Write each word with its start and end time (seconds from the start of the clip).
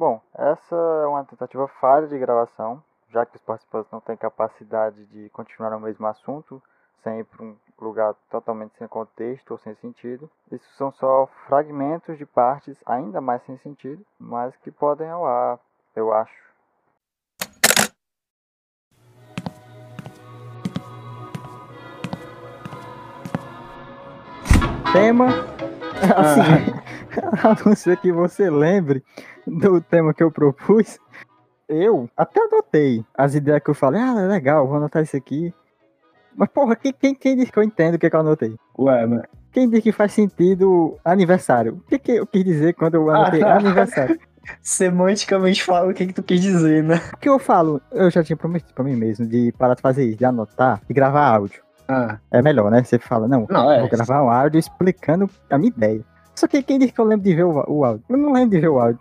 Bom, 0.00 0.18
essa 0.34 0.74
é 0.74 1.06
uma 1.06 1.22
tentativa 1.26 1.68
falha 1.78 2.06
de 2.06 2.18
gravação, 2.18 2.82
já 3.10 3.26
que 3.26 3.36
os 3.36 3.42
participantes 3.42 3.92
não 3.92 4.00
têm 4.00 4.16
capacidade 4.16 5.04
de 5.04 5.28
continuar 5.28 5.68
no 5.72 5.78
mesmo 5.78 6.06
assunto, 6.06 6.62
sem 7.02 7.18
ir 7.18 7.24
para 7.24 7.44
um 7.44 7.54
lugar 7.78 8.14
totalmente 8.30 8.78
sem 8.78 8.88
contexto 8.88 9.50
ou 9.50 9.58
sem 9.58 9.74
sentido. 9.74 10.30
Isso 10.50 10.66
são 10.78 10.90
só 10.90 11.28
fragmentos 11.46 12.16
de 12.16 12.24
partes 12.24 12.78
ainda 12.86 13.20
mais 13.20 13.42
sem 13.42 13.58
sentido, 13.58 14.02
mas 14.18 14.56
que 14.64 14.70
podem 14.70 15.10
ao 15.10 15.26
ar, 15.26 15.58
eu 15.94 16.10
acho. 16.14 16.32
Tema, 24.94 25.26
assim, 26.16 26.80
a 27.46 27.68
não 27.68 27.76
ser 27.76 27.98
que 27.98 28.10
você 28.10 28.48
lembre 28.48 29.04
do 29.46 29.80
tema 29.80 30.14
que 30.14 30.22
eu 30.22 30.30
propus, 30.30 30.98
eu 31.68 32.08
até 32.16 32.40
anotei 32.40 33.04
as 33.16 33.34
ideias 33.34 33.62
que 33.62 33.70
eu 33.70 33.74
falei, 33.74 34.00
ah, 34.00 34.14
legal, 34.26 34.66
vou 34.66 34.76
anotar 34.76 35.02
isso 35.02 35.16
aqui. 35.16 35.54
Mas, 36.36 36.48
porra, 36.48 36.76
quem, 36.76 36.92
quem, 36.92 37.14
quem 37.14 37.36
diz 37.36 37.50
que 37.50 37.58
eu 37.58 37.62
entendo 37.62 37.94
o 37.94 37.98
que, 37.98 38.08
que 38.08 38.16
eu 38.16 38.20
anotei? 38.20 38.56
Ué, 38.78 39.06
mas. 39.06 39.22
Quem 39.52 39.68
diz 39.68 39.82
que 39.82 39.90
faz 39.90 40.12
sentido 40.12 40.96
aniversário? 41.04 41.74
O 41.74 41.80
que, 41.88 41.98
que 41.98 42.12
eu 42.12 42.26
quis 42.26 42.44
dizer 42.44 42.74
quando 42.74 42.94
eu 42.94 43.10
anotei 43.10 43.42
aniversário? 43.42 44.18
Semanticamente 44.62 45.62
fala 45.62 45.90
o 45.90 45.94
que, 45.94 46.06
que 46.06 46.12
tu 46.12 46.22
quis 46.22 46.40
dizer, 46.40 46.82
né? 46.82 47.00
O 47.12 47.16
que 47.16 47.28
eu 47.28 47.38
falo? 47.38 47.80
Eu 47.90 48.10
já 48.10 48.22
tinha 48.22 48.36
prometido 48.36 48.72
pra 48.74 48.84
mim 48.84 48.96
mesmo 48.96 49.26
de 49.26 49.52
parar 49.58 49.74
de 49.74 49.82
fazer 49.82 50.04
isso, 50.04 50.18
de 50.18 50.24
anotar 50.24 50.80
e 50.88 50.94
gravar 50.94 51.26
áudio. 51.26 51.62
Ah, 51.88 52.18
É 52.30 52.40
melhor, 52.40 52.70
né? 52.70 52.82
Você 52.84 52.98
fala, 52.98 53.26
não, 53.26 53.46
não, 53.50 53.70
é. 53.70 53.80
vou 53.80 53.88
gravar 53.88 54.22
um 54.22 54.30
áudio 54.30 54.58
explicando 54.58 55.28
a 55.50 55.58
minha 55.58 55.70
ideia. 55.70 56.00
Só 56.36 56.46
que 56.46 56.62
quem 56.62 56.78
diz 56.78 56.92
que 56.92 57.00
eu 57.00 57.04
lembro 57.04 57.24
de 57.24 57.34
ver 57.34 57.44
o, 57.44 57.64
o 57.68 57.84
áudio? 57.84 58.04
Eu 58.08 58.16
não 58.16 58.32
lembro 58.32 58.50
de 58.50 58.60
ver 58.60 58.68
o 58.68 58.78
áudio. 58.78 59.00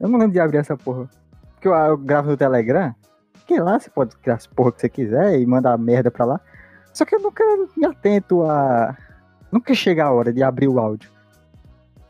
Eu 0.00 0.08
não 0.08 0.18
lembro 0.18 0.32
de 0.32 0.40
abrir 0.40 0.56
essa 0.56 0.76
porra. 0.76 1.08
Porque 1.52 1.68
eu, 1.68 1.74
eu 1.74 1.98
gravo 1.98 2.30
no 2.30 2.36
Telegram, 2.36 2.94
que 3.46 3.60
lá 3.60 3.78
você 3.78 3.90
pode 3.90 4.16
criar 4.16 4.36
as 4.36 4.46
porra 4.46 4.72
que 4.72 4.80
você 4.80 4.88
quiser 4.88 5.38
e 5.38 5.46
mandar 5.46 5.76
merda 5.76 6.10
pra 6.10 6.24
lá. 6.24 6.40
Só 6.92 7.04
que 7.04 7.14
eu 7.14 7.20
nunca 7.20 7.44
me 7.76 7.84
atento 7.84 8.42
a. 8.44 8.96
Nunca 9.52 9.74
chega 9.74 10.04
a 10.04 10.12
hora 10.12 10.32
de 10.32 10.42
abrir 10.42 10.68
o 10.68 10.78
áudio. 10.78 11.10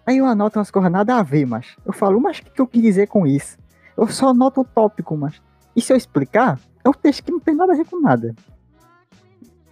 Aí 0.07 0.19
eu 0.19 0.27
anoto 0.27 0.59
umas 0.59 0.71
coisas 0.71 0.91
nada 0.91 1.19
a 1.19 1.23
ver, 1.23 1.47
mas 1.47 1.77
eu 1.85 1.93
falo, 1.93 2.21
mas 2.21 2.39
o 2.39 2.43
que, 2.43 2.51
que 2.51 2.61
eu 2.61 2.67
quis 2.67 2.83
dizer 2.83 3.09
com 3.09 3.27
isso? 3.27 3.59
Eu 3.97 4.07
só 4.09 4.29
anoto 4.29 4.61
o 4.61 4.65
tópico, 4.65 5.17
mas. 5.17 5.41
E 5.75 5.81
se 5.81 5.93
eu 5.93 5.97
explicar, 5.97 6.59
é 6.85 6.89
um 6.89 6.93
texto 6.93 7.25
que 7.25 7.33
não 7.33 7.41
tem 7.41 7.55
nada 7.55 7.73
a 7.73 7.77
ver 7.77 7.87
com 7.87 8.01
nada. 8.01 8.35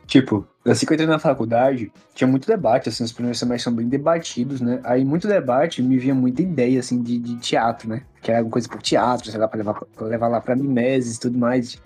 Tipo, 0.06 0.46
assim 0.70 0.86
que 0.86 0.92
eu 0.92 0.94
entrei 0.94 1.08
na 1.08 1.18
faculdade, 1.18 1.92
tinha 2.14 2.26
muito 2.28 2.46
debate, 2.46 2.88
assim, 2.88 3.04
os 3.04 3.12
primeiros 3.12 3.38
semestres 3.38 3.64
são 3.64 3.72
bem 3.72 3.88
debatidos, 3.88 4.60
né? 4.60 4.80
Aí 4.84 5.04
muito 5.04 5.28
debate 5.28 5.82
me 5.82 5.98
vinha 5.98 6.14
muita 6.14 6.42
ideia, 6.42 6.80
assim, 6.80 7.02
de, 7.02 7.18
de 7.18 7.36
teatro, 7.36 7.88
né? 7.88 8.02
Que 8.20 8.30
era 8.30 8.40
alguma 8.40 8.52
coisa 8.52 8.68
por 8.68 8.82
teatro, 8.82 9.30
sei 9.30 9.38
lá, 9.38 9.46
pra 9.46 9.58
levar, 9.58 9.74
pra 9.74 10.06
levar 10.06 10.28
lá 10.28 10.40
pra 10.40 10.56
mimeses 10.56 11.16
e 11.16 11.20
tudo 11.20 11.38
mais. 11.38 11.80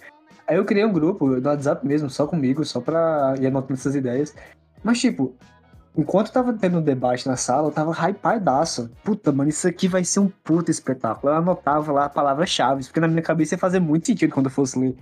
Aí 0.47 0.57
eu 0.57 0.65
criei 0.65 0.85
um 0.85 0.93
grupo 0.93 1.27
no 1.27 1.49
WhatsApp 1.49 1.87
mesmo, 1.87 2.11
só 2.11 2.27
comigo, 2.27 2.65
só 2.65 2.81
pra 2.81 3.35
ir 3.41 3.47
anotando 3.47 3.75
essas 3.75 3.95
ideias. 3.95 4.35
Mas, 4.83 5.01
tipo, 5.01 5.35
enquanto 5.97 6.33
tava 6.33 6.53
tendo 6.53 6.79
um 6.79 6.83
debate 6.83 7.27
na 7.29 7.37
sala, 7.37 7.69
eu 7.69 7.73
tava 7.73 7.93
hypadaço. 7.93 8.91
Puta, 9.05 9.31
mano, 9.33 9.51
isso 9.51 9.69
aqui 9.69 9.89
vai 9.89 10.05
ser 10.05 10.21
um 10.21 10.29
puta 10.29 10.71
espetáculo. 10.71 11.33
Eu 11.33 11.37
anotava 11.39 11.93
lá 11.93 12.09
palavras-chave, 12.09 12.85
porque 12.85 13.01
na 13.01 13.09
minha 13.09 13.23
cabeça 13.23 13.55
ia 13.55 13.59
fazer 13.59 13.81
muito 13.81 14.07
sentido 14.07 14.33
quando 14.33 14.47
eu 14.47 14.53
fosse 14.53 14.79
ler. 14.79 14.97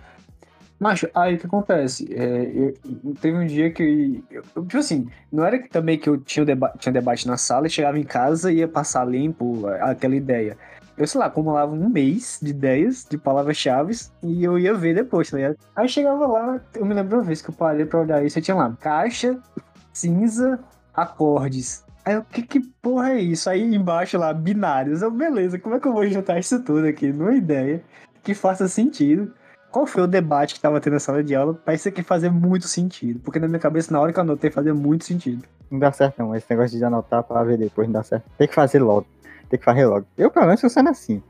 Macho, 0.81 1.11
aí 1.15 1.35
o 1.35 1.39
que 1.39 1.47
acontece? 1.47 2.09
É, 2.11 2.51
eu- 2.55 3.15
teve 3.21 3.37
um 3.37 3.47
dia 3.47 3.71
que. 3.71 4.25
Eu, 4.31 4.43
tipo 4.65 4.79
assim, 4.79 5.07
não 5.31 5.45
era 5.45 5.59
que 5.59 5.69
também 5.69 5.99
que 5.99 6.09
eu 6.09 6.17
tinha, 6.19 6.45
deba 6.45 6.73
tinha 6.79 6.91
debate 6.93 7.27
na 7.29 7.37
sala 7.37 7.67
e 7.67 7.71
chegava 7.71 7.99
em 7.99 8.03
casa 8.05 8.51
e 8.51 8.57
ia 8.59 8.69
passar 8.69 9.05
limpo 9.07 9.67
aquela 9.83 10.17
ideia. 10.17 10.57
Eu, 10.97 11.07
sei 11.07 11.19
lá, 11.19 11.27
acumulava 11.27 11.73
um 11.73 11.89
mês 11.89 12.39
de 12.43 12.51
ideias, 12.51 13.07
de 13.09 13.19
palavras-chave, 13.19 13.95
e 14.23 14.43
eu 14.43 14.59
ia 14.59 14.73
ver 14.75 14.95
depois, 14.95 15.31
tá 15.31 15.37
ligado? 15.37 15.57
Aí 15.77 15.89
chegava 15.89 16.27
lá, 16.27 16.61
eu 16.75 16.85
me 16.87 16.95
lembro 16.95 17.19
uma 17.19 17.25
vez 17.25 17.43
que 17.43 17.51
eu 17.51 17.55
parei 17.55 17.85
pra 17.87 18.01
olhar 18.01 18.25
isso, 18.25 18.39
eu 18.39 18.43
tinha 18.43 18.55
lá, 18.57 18.75
caixa, 18.81 19.39
cinza, 19.93 20.59
acordes. 20.95 21.85
Aí 22.05 22.15
eu, 22.15 22.25
que, 22.25 22.43
que 22.43 22.61
porra 22.61 23.11
é 23.13 23.21
isso? 23.21 23.49
Aí 23.51 23.63
embaixo 23.75 24.17
lá, 24.19 24.33
binários. 24.33 25.03
Eu, 25.03 25.11
beleza, 25.11 25.59
como 25.59 25.75
é 25.75 25.81
que 25.81 25.87
eu 25.89 25.93
vou 25.93 26.07
juntar 26.07 26.39
isso 26.39 26.63
tudo 26.63 26.87
aqui 26.87 27.13
numa 27.13 27.35
ideia 27.35 27.83
que 28.23 28.35
faça 28.35 28.67
sentido? 28.69 29.33
Qual 29.71 29.87
foi 29.87 30.03
o 30.03 30.07
debate 30.07 30.55
que 30.55 30.61
tava 30.61 30.81
tendo 30.81 30.95
na 30.95 30.99
sala 30.99 31.23
de 31.23 31.35
aula 31.35 31.55
pra 31.55 31.75
isso 31.75 31.89
aqui 31.89 32.03
fazer 32.03 32.31
muito 32.31 32.67
sentido? 32.67 33.21
Porque 33.21 33.39
na 33.39 33.47
minha 33.47 33.61
cabeça, 33.61 33.93
na 33.93 34.01
hora 34.01 34.13
que 34.13 34.19
eu 34.19 34.23
anotei, 34.23 34.51
fazia 34.51 34.75
muito 34.75 35.05
sentido. 35.05 35.45
Não 35.71 35.79
dá 35.79 35.93
certo 35.93 36.19
não, 36.19 36.35
esse 36.35 36.47
negócio 36.51 36.77
de 36.77 36.85
anotar 36.85 37.23
pra 37.23 37.45
ver 37.45 37.57
depois 37.57 37.87
não 37.87 37.93
dá 37.93 38.03
certo. 38.03 38.25
Tem 38.37 38.49
que 38.49 38.55
fazer 38.55 38.81
logo. 38.81 39.07
Tem 39.49 39.59
que 39.59 39.65
fazer 39.65 39.87
logo. 39.87 40.07
Eu, 40.19 40.31
pelo 40.31 40.47
menos, 40.47 40.61
funciona 40.61 40.91
assim. 40.91 41.23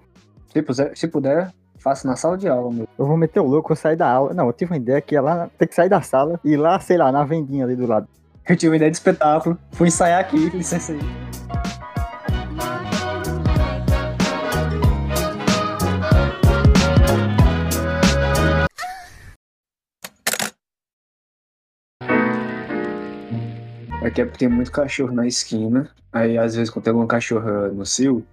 Se 0.52 0.62
puder, 0.62 0.96
se 0.96 1.08
puder 1.08 1.52
faça 1.80 2.06
na 2.06 2.14
sala 2.14 2.36
de 2.36 2.48
aula, 2.48 2.70
meu. 2.70 2.86
Eu 2.98 3.06
vou 3.06 3.16
meter 3.16 3.40
o 3.40 3.46
louco, 3.46 3.68
vou 3.68 3.76
sair 3.76 3.96
da 3.96 4.10
aula. 4.10 4.34
Não, 4.34 4.46
eu 4.46 4.52
tive 4.52 4.72
uma 4.72 4.76
ideia 4.76 5.00
que 5.00 5.14
ia 5.14 5.22
lá, 5.22 5.48
tem 5.58 5.66
que 5.66 5.74
sair 5.74 5.88
da 5.88 6.00
sala 6.00 6.38
e 6.44 6.52
ir 6.52 6.56
lá, 6.56 6.78
sei 6.78 6.96
lá, 6.96 7.10
na 7.10 7.24
vendinha 7.24 7.64
ali 7.64 7.74
do 7.74 7.86
lado. 7.86 8.06
Eu 8.48 8.56
tive 8.56 8.70
uma 8.70 8.76
ideia 8.76 8.90
de 8.90 8.96
espetáculo, 8.96 9.58
fui 9.72 9.88
ensaiar 9.88 10.20
aqui, 10.20 10.50
licença 10.50 10.92
aí. 10.92 11.79
Aqui 24.10 24.22
é 24.22 24.24
porque 24.24 24.40
tem 24.40 24.48
muito 24.48 24.72
cachorro 24.72 25.12
na 25.12 25.24
esquina. 25.24 25.88
Aí, 26.12 26.36
às 26.36 26.56
vezes, 26.56 26.68
quando 26.68 26.84
tem 26.84 26.90
alguma 26.90 27.06
cachorra 27.06 27.68
no 27.68 27.86
cio, 27.86 28.26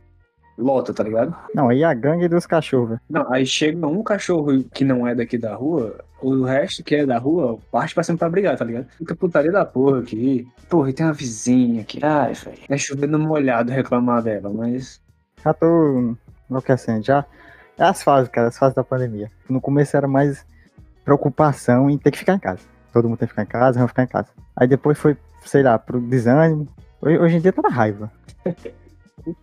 lota, 0.58 0.92
tá 0.92 1.04
ligado? 1.04 1.36
Não, 1.54 1.70
aí 1.70 1.84
a 1.84 1.94
gangue 1.94 2.28
dos 2.28 2.48
cachorros. 2.48 2.98
Não, 3.08 3.32
aí 3.32 3.46
chega 3.46 3.86
um 3.86 4.02
cachorro 4.02 4.64
que 4.74 4.84
não 4.84 5.08
é 5.08 5.14
daqui 5.14 5.38
da 5.38 5.54
rua, 5.54 6.04
o 6.20 6.44
resto 6.44 6.84
que 6.84 6.96
é 6.96 7.06
da 7.06 7.20
rua 7.20 7.60
parte 7.72 7.94
pra 7.94 8.02
cima 8.02 8.18
pra 8.18 8.28
brigar, 8.28 8.58
tá 8.58 8.66
ligado? 8.66 8.88
Fica 8.98 9.16
putaria 9.16 9.52
da 9.52 9.64
porra 9.64 10.00
aqui. 10.00 10.48
Porra, 10.68 10.90
e 10.90 10.94
tem 10.94 11.06
uma 11.06 11.14
vizinha 11.14 11.82
aqui. 11.82 12.00
Ai, 12.02 12.34
velho. 12.34 12.58
É 12.68 12.76
chovendo 12.76 13.20
molhado 13.20 13.72
reclamar 13.72 14.24
dela, 14.24 14.50
mas. 14.50 15.00
Já 15.44 15.54
tô 15.54 16.16
enlouquecendo, 16.50 17.06
já. 17.06 17.24
É 17.78 17.84
as 17.84 18.02
fases, 18.02 18.30
cara, 18.30 18.48
as 18.48 18.58
fases 18.58 18.76
da 18.76 18.84
pandemia. 18.84 19.30
No 19.48 19.62
começo 19.62 19.96
era 19.96 20.08
mais 20.08 20.44
preocupação 21.06 21.88
em 21.88 22.00
ter 22.00 22.10
que 22.10 22.18
ficar 22.18 22.34
em 22.34 22.40
casa. 22.40 22.62
Todo 22.92 23.08
mundo 23.08 23.20
tem 23.20 23.28
que 23.28 23.34
ficar 23.34 23.44
em 23.44 23.46
casa, 23.46 23.78
vamos 23.78 23.92
ficar 23.92 24.04
em 24.04 24.08
casa. 24.08 24.30
Aí 24.56 24.68
depois 24.68 24.98
foi, 24.98 25.16
sei 25.48 25.64
lá, 25.64 25.78
pro 25.80 26.00
desânimo. 26.00 26.68
Hoje, 27.02 27.38
em 27.38 27.40
dia 27.40 27.54
tá 27.54 27.62
na 27.62 27.70
raiva. 27.70 28.12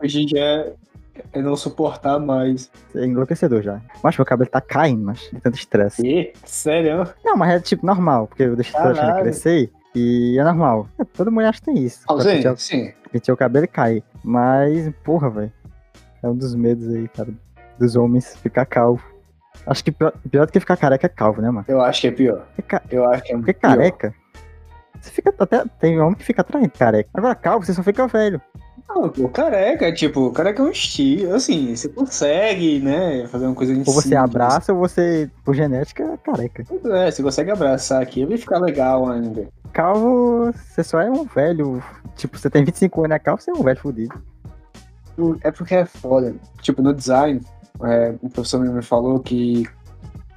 Hoje 0.02 0.22
em 0.22 0.26
dia 0.26 0.40
é, 0.44 0.72
é 1.34 1.42
não 1.42 1.56
suportar 1.56 2.18
mais. 2.18 2.70
É 2.94 3.04
enlouquecedor 3.04 3.62
já. 3.62 3.80
Mas 4.02 4.16
meu 4.16 4.24
cabelo 4.24 4.50
tá 4.50 4.60
caindo, 4.60 5.04
mas 5.04 5.18
de 5.32 5.40
tanto 5.40 5.56
estresse. 5.56 6.06
E? 6.06 6.32
Sério? 6.44 7.06
Não, 7.24 7.36
mas 7.36 7.50
é 7.52 7.60
tipo 7.60 7.86
normal, 7.86 8.26
porque 8.26 8.42
eu 8.44 8.56
deixei 8.56 8.80
deixando 8.82 9.20
crescer 9.20 9.70
e 9.94 10.36
é 10.38 10.44
normal. 10.44 10.88
É, 10.98 11.04
todo 11.04 11.30
mundo 11.30 11.44
acha 11.46 11.60
que 11.60 11.66
tem 11.66 11.78
isso. 11.78 12.00
Ah, 12.08 12.18
sim, 12.20 12.28
pentear- 12.30 12.56
sim. 12.56 12.92
pentear 13.12 13.34
o 13.34 13.38
cabelo 13.38 13.64
e 13.64 13.68
cai. 13.68 14.02
Mas, 14.22 14.90
porra, 15.04 15.30
velho. 15.30 15.52
É 16.22 16.28
um 16.28 16.34
dos 16.36 16.54
medos 16.54 16.88
aí, 16.88 17.06
cara, 17.08 17.28
dos 17.78 17.94
homens 17.96 18.34
ficar 18.36 18.64
calvo. 18.64 19.02
Acho 19.66 19.84
que 19.84 19.92
pior, 19.92 20.12
pior 20.30 20.46
do 20.46 20.52
que 20.52 20.58
ficar 20.58 20.76
careca 20.76 21.06
é 21.06 21.08
calvo, 21.08 21.40
né, 21.42 21.50
mano? 21.50 21.64
Eu 21.68 21.80
acho 21.82 22.00
que 22.00 22.06
é 22.08 22.10
pior. 22.10 22.46
Porque, 22.56 22.62
ca- 22.62 22.82
Eu 22.90 23.04
acho 23.10 23.22
que 23.22 23.32
é 23.32 23.36
porque 23.36 23.52
pior. 23.52 23.70
careca, 23.76 24.14
você 25.00 25.10
fica 25.10 25.34
até. 25.38 25.64
Tem 25.80 26.00
homem 26.00 26.14
que 26.14 26.24
fica 26.24 26.40
atraindo 26.40 26.70
careca. 26.70 27.10
Agora, 27.14 27.34
calvo, 27.34 27.64
você 27.64 27.74
só 27.74 27.82
fica 27.82 28.06
velho. 28.06 28.40
Não, 28.88 29.08
pô, 29.08 29.28
careca, 29.28 29.92
tipo, 29.92 30.30
careca 30.30 30.62
é 30.62 30.66
um 30.66 30.70
estilo. 30.70 31.34
Assim, 31.34 31.74
você 31.74 31.88
consegue, 31.88 32.80
né, 32.80 33.26
fazer 33.28 33.46
uma 33.46 33.54
coisa 33.54 33.72
Ou 33.74 33.84
você 33.84 34.08
cima, 34.08 34.22
abraça, 34.22 34.72
ou 34.72 34.78
você, 34.78 35.30
por 35.44 35.54
genética, 35.54 36.02
é 36.04 36.16
careca. 36.18 36.64
É, 36.92 37.10
você 37.10 37.22
consegue 37.22 37.50
abraçar 37.50 38.02
aqui, 38.02 38.24
vai 38.24 38.36
ficar 38.36 38.58
legal 38.58 39.08
ainda. 39.10 39.48
Calvo, 39.72 40.52
você 40.52 40.84
só 40.84 41.00
é 41.00 41.10
um 41.10 41.24
velho. 41.24 41.82
Tipo, 42.14 42.38
você 42.38 42.48
tem 42.48 42.64
25 42.64 43.04
anos, 43.04 43.16
é 43.16 43.18
calvo, 43.18 43.42
você 43.42 43.50
é 43.50 43.54
um 43.54 43.62
velho 43.62 43.80
fudido. 43.80 44.22
É 45.42 45.50
porque 45.50 45.74
é 45.74 45.84
foda. 45.84 46.34
Tipo, 46.60 46.82
no 46.82 46.92
design, 46.92 47.40
é, 47.82 48.14
um 48.22 48.28
professor 48.28 48.60
me 48.60 48.82
falou 48.82 49.18
que 49.18 49.64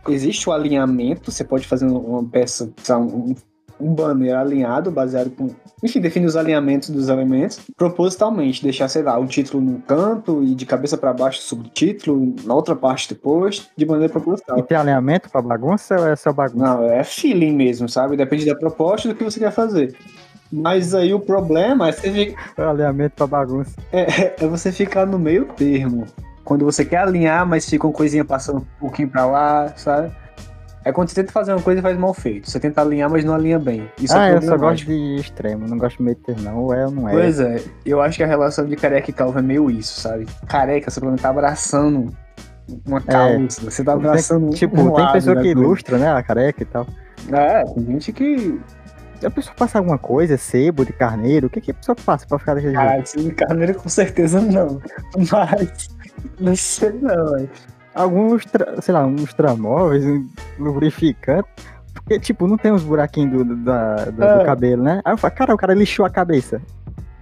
existe 0.08 0.50
o 0.50 0.54
alinhamento, 0.54 1.32
você 1.32 1.44
pode 1.44 1.68
fazer 1.68 1.86
uma 1.86 2.24
peça, 2.24 2.72
um, 2.92 3.36
um 3.80 3.94
banner 3.94 4.36
alinhado, 4.36 4.92
baseado 4.92 5.30
com. 5.32 5.50
Enfim, 5.84 6.00
define 6.02 6.26
os 6.26 6.36
alinhamentos 6.36 6.90
dos 6.90 7.08
elementos, 7.10 7.60
propositalmente, 7.78 8.64
deixar, 8.64 8.88
sei 8.88 9.04
lá, 9.04 9.18
um 9.20 9.28
título 9.28 9.64
num 9.64 9.80
canto 9.80 10.44
e 10.44 10.56
de 10.56 10.66
cabeça 10.66 10.98
para 10.98 11.14
baixo 11.14 11.42
subtítulo, 11.42 12.36
na 12.44 12.54
outra 12.54 12.76
parte 12.76 13.10
depois, 13.14 13.70
de 13.78 13.86
maneira 13.86 14.12
E 14.12 14.14
proposital. 14.14 14.62
tem 14.64 14.78
alinhamento 14.78 15.30
pra 15.30 15.42
bagunça 15.42 15.96
ou 16.00 16.08
é 16.08 16.16
só 16.16 16.34
bagunça? 16.34 16.64
Não, 16.66 16.84
é 16.84 17.04
feeling 17.04 17.56
mesmo, 17.56 17.88
sabe? 17.88 18.18
Depende 18.18 18.46
da 18.46 18.56
proposta 18.56 19.08
e 19.08 19.12
do 19.12 19.18
que 19.18 19.24
você 19.24 19.40
quer 19.40 19.52
fazer. 19.52 19.96
Mas 20.52 20.96
aí 20.96 21.14
o 21.14 21.20
problema 21.20 21.90
é 21.90 21.92
você 21.92 22.10
fica- 22.12 22.40
Alinhamento 22.70 23.16
pra 23.16 23.28
bagunça. 23.28 23.76
é, 23.92 24.34
é 24.44 24.48
você 24.48 24.72
ficar 24.72 25.06
no 25.06 25.20
meio 25.20 25.46
termo. 25.56 26.06
Quando 26.44 26.64
você 26.64 26.86
quer 26.86 27.00
alinhar, 27.00 27.46
mas 27.46 27.70
fica 27.70 27.86
uma 27.86 27.94
coisinha 27.94 28.24
passando 28.24 28.60
um 28.60 28.66
pouquinho 28.80 29.10
pra 29.10 29.26
lá, 29.26 29.74
sabe? 29.76 30.12
É 30.88 30.92
quando 30.94 31.10
você 31.10 31.16
tenta 31.16 31.34
fazer 31.34 31.52
uma 31.52 31.62
coisa 31.62 31.80
e 31.80 31.84
faz 31.84 31.98
mal 31.98 32.14
feito. 32.14 32.50
Você 32.50 32.62
tenta 32.62 32.80
alinhar, 32.80 33.10
mas 33.10 33.26
não 33.26 33.34
alinha 33.34 33.60
bem. 33.60 33.92
Isso 34.02 34.18
ah, 34.18 34.30
é 34.30 34.36
eu 34.36 34.42
só 34.42 34.58
gosto 34.58 34.86
de 34.86 35.18
extremo, 35.18 35.68
não 35.68 35.78
gosto 35.78 35.98
de 35.98 36.04
meio 36.04 36.16
termo, 36.16 36.42
não. 36.42 36.60
Ou 36.60 36.74
é 36.74 36.86
ou 36.86 36.92
não 36.92 37.10
é. 37.10 37.12
Pois 37.12 37.42
é, 37.42 37.62
eu 37.86 38.02
acho 38.02 38.16
que 38.16 38.24
a 38.24 38.28
relação 38.28 38.66
de 38.66 38.74
careca 38.78 39.10
e 39.10 39.14
calvo 39.14 39.38
é 39.38 39.42
meio 39.42 39.70
isso, 39.70 40.00
sabe? 40.00 40.26
Careca, 40.48 40.90
você 40.90 41.02
tá 41.18 41.30
abraçando 41.30 42.10
uma 42.86 43.02
causa. 43.02 43.70
Você 43.70 43.84
tá 43.84 43.92
abraçando 43.92 44.50
Tem, 44.52 44.60
tipo, 44.60 44.80
um 44.80 44.94
tem 44.94 45.12
pessoa 45.12 45.36
da 45.36 45.42
que 45.42 45.50
ilustra, 45.50 45.98
né, 45.98 46.10
a 46.10 46.24
careca 46.24 46.64
e 46.64 46.66
tal. 46.66 46.88
É, 47.34 47.66
tem 47.66 47.86
gente 47.86 48.14
que. 48.14 48.58
A 49.26 49.30
pessoa 49.30 49.54
passa 49.58 49.80
alguma 49.80 49.98
coisa, 49.98 50.38
sebo 50.38 50.86
de 50.86 50.94
carneiro, 50.94 51.48
o 51.48 51.50
que, 51.50 51.60
que 51.60 51.72
a 51.72 51.74
pessoa 51.74 51.98
passa 51.98 52.26
pra 52.26 52.40
ficar 52.40 52.54
daquele 52.54 52.72
jeito? 52.72 52.86
Caralho, 52.86 53.04
esse 53.04 53.32
carneiro 53.32 53.76
com 53.76 53.90
certeza 53.90 54.40
não. 54.40 54.82
Mas. 55.18 55.90
Não 56.40 56.56
sei 56.56 56.94
não, 56.94 57.34
velho. 57.34 57.50
Lustra, 58.04 58.82
sei 58.82 58.94
lá, 58.94 59.06
um 59.06 59.16
lustramóveis, 59.16 60.06
um 60.06 60.28
lubrificante. 60.60 61.48
Porque, 61.94 62.20
tipo, 62.20 62.48
não 62.48 62.58
tem 62.58 62.72
uns 62.72 62.84
buraquinhos 62.84 63.32
do, 63.32 63.44
do, 63.44 63.56
do- 63.56 64.12
do 64.12 64.24
É. 64.24 64.46
cabelo, 64.46 64.84
né? 64.84 65.02
Aí 65.04 65.14
eu 65.14 65.18
falo, 65.18 65.34
cara, 65.34 65.54
o 65.54 65.58
cara 65.58 65.74
lixou 65.74 66.06
a 66.06 66.10
cabeça. 66.10 66.62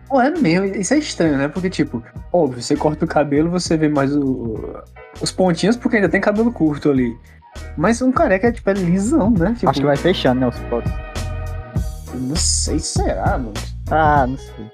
Pô, 0.08 0.22
é 0.22 0.30
mesmo, 0.30 0.66
isso 0.68 0.94
é 0.94 0.98
estranho, 1.00 1.38
né? 1.38 1.48
Porque, 1.48 1.70
tipo, 1.70 2.04
óbvio, 2.32 2.62
você 2.62 2.76
corta 2.76 3.06
o 3.06 3.08
cabelo, 3.08 3.50
você 3.50 3.76
vê 3.78 3.88
mais 3.90 4.16
o- 4.16 4.78
os 5.22 5.32
pontinhos, 5.32 5.76
porque 5.76 5.96
ainda 5.96 6.10
tem 6.10 6.22
cabelo 6.22 6.52
curto 6.52 6.92
ali. 6.92 7.18
Mas 7.78 8.02
um 8.02 8.12
careca, 8.12 8.52
tipo, 8.52 8.70
é 8.70 8.74
lisão, 8.74 9.32
né? 9.32 9.54
Tipo, 9.58 9.70
Acho 9.72 9.80
que 9.80 9.86
vai 9.86 9.96
fechando, 9.98 10.42
né, 10.42 10.48
os 10.48 10.60
potes. 10.70 10.92
Não 12.14 12.36
sei, 12.36 12.80
será, 12.80 13.38
mano? 13.38 13.54
Ah, 13.90 14.28
não 14.28 14.38
sei. 14.38 14.72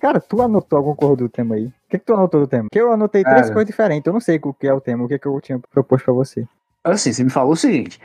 Cara, 0.00 0.20
tu 0.20 0.40
anotou 0.40 0.76
alguma 0.78 0.96
coisa 0.96 1.16
do 1.16 1.28
tema 1.28 1.54
aí? 1.56 1.66
O 1.66 1.72
que, 1.90 1.98
que 1.98 2.04
tu 2.04 2.14
anotou 2.14 2.40
do 2.40 2.46
tema? 2.46 2.64
Porque 2.64 2.80
eu 2.80 2.92
anotei 2.92 3.22
três 3.22 3.42
Cara. 3.42 3.52
coisas 3.52 3.66
diferentes. 3.66 4.06
Eu 4.06 4.12
não 4.12 4.20
sei 4.20 4.40
o 4.42 4.54
que 4.54 4.66
é 4.66 4.72
o 4.72 4.80
tema, 4.80 5.04
o 5.04 5.08
que, 5.08 5.18
que 5.18 5.26
eu 5.26 5.40
tinha 5.40 5.58
proposto 5.70 6.04
pra 6.06 6.14
você. 6.14 6.46
Assim, 6.82 7.12
você 7.12 7.22
me 7.22 7.30
falou 7.30 7.52
o 7.52 7.56
seguinte. 7.56 8.00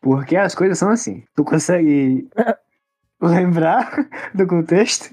Porque 0.00 0.36
as 0.36 0.54
coisas 0.54 0.78
são 0.78 0.90
assim. 0.90 1.22
Tu 1.36 1.44
consegue 1.44 2.28
lembrar 3.20 4.08
do 4.34 4.46
contexto? 4.46 5.10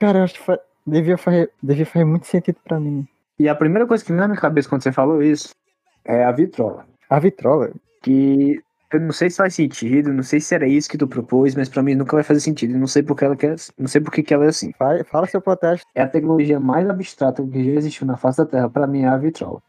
Cara, 0.00 0.18
eu 0.18 0.24
acho 0.24 0.34
que 0.34 0.40
fa- 0.40 0.60
devia, 0.86 1.16
fazer, 1.16 1.50
devia 1.62 1.86
fazer 1.86 2.04
muito 2.04 2.26
sentido 2.26 2.58
pra 2.64 2.80
mim. 2.80 3.06
E 3.38 3.48
a 3.48 3.54
primeira 3.54 3.86
coisa 3.86 4.02
que 4.04 4.10
veio 4.10 4.20
na 4.20 4.28
minha 4.28 4.40
cabeça 4.40 4.68
quando 4.68 4.82
você 4.82 4.92
falou 4.92 5.22
isso 5.22 5.50
é 6.04 6.24
a 6.24 6.32
vitrola. 6.32 6.86
A 7.08 7.18
vitrola. 7.18 7.70
Que 8.02 8.60
eu 8.92 9.00
não 9.00 9.12
sei 9.12 9.30
se 9.30 9.36
faz 9.36 9.54
sentido, 9.54 10.12
não 10.12 10.22
sei 10.22 10.40
se 10.40 10.54
era 10.54 10.66
isso 10.66 10.88
que 10.88 10.98
tu 10.98 11.08
propôs, 11.08 11.54
mas 11.54 11.68
pra 11.68 11.82
mim 11.82 11.94
nunca 11.94 12.16
vai 12.16 12.22
fazer 12.22 12.40
sentido. 12.40 12.78
Não 12.78 12.86
sei 12.86 13.02
porque 13.02 13.24
ela 13.24 13.36
quer, 13.36 13.56
não 13.78 13.88
sei 13.88 14.00
porque 14.00 14.22
que 14.22 14.32
ela 14.32 14.44
é 14.44 14.48
assim. 14.48 14.72
Fala, 14.78 15.04
fala 15.04 15.26
seu 15.26 15.40
protesto. 15.40 15.86
É 15.94 16.02
a 16.02 16.08
tecnologia 16.08 16.60
mais 16.60 16.88
abstrata 16.88 17.42
que 17.42 17.64
já 17.64 17.78
existiu 17.78 18.06
na 18.06 18.16
face 18.16 18.38
da 18.38 18.46
Terra, 18.46 18.70
pra 18.70 18.86
mim 18.86 19.02
é 19.02 19.08
a 19.08 19.16
vitrola. 19.16 19.60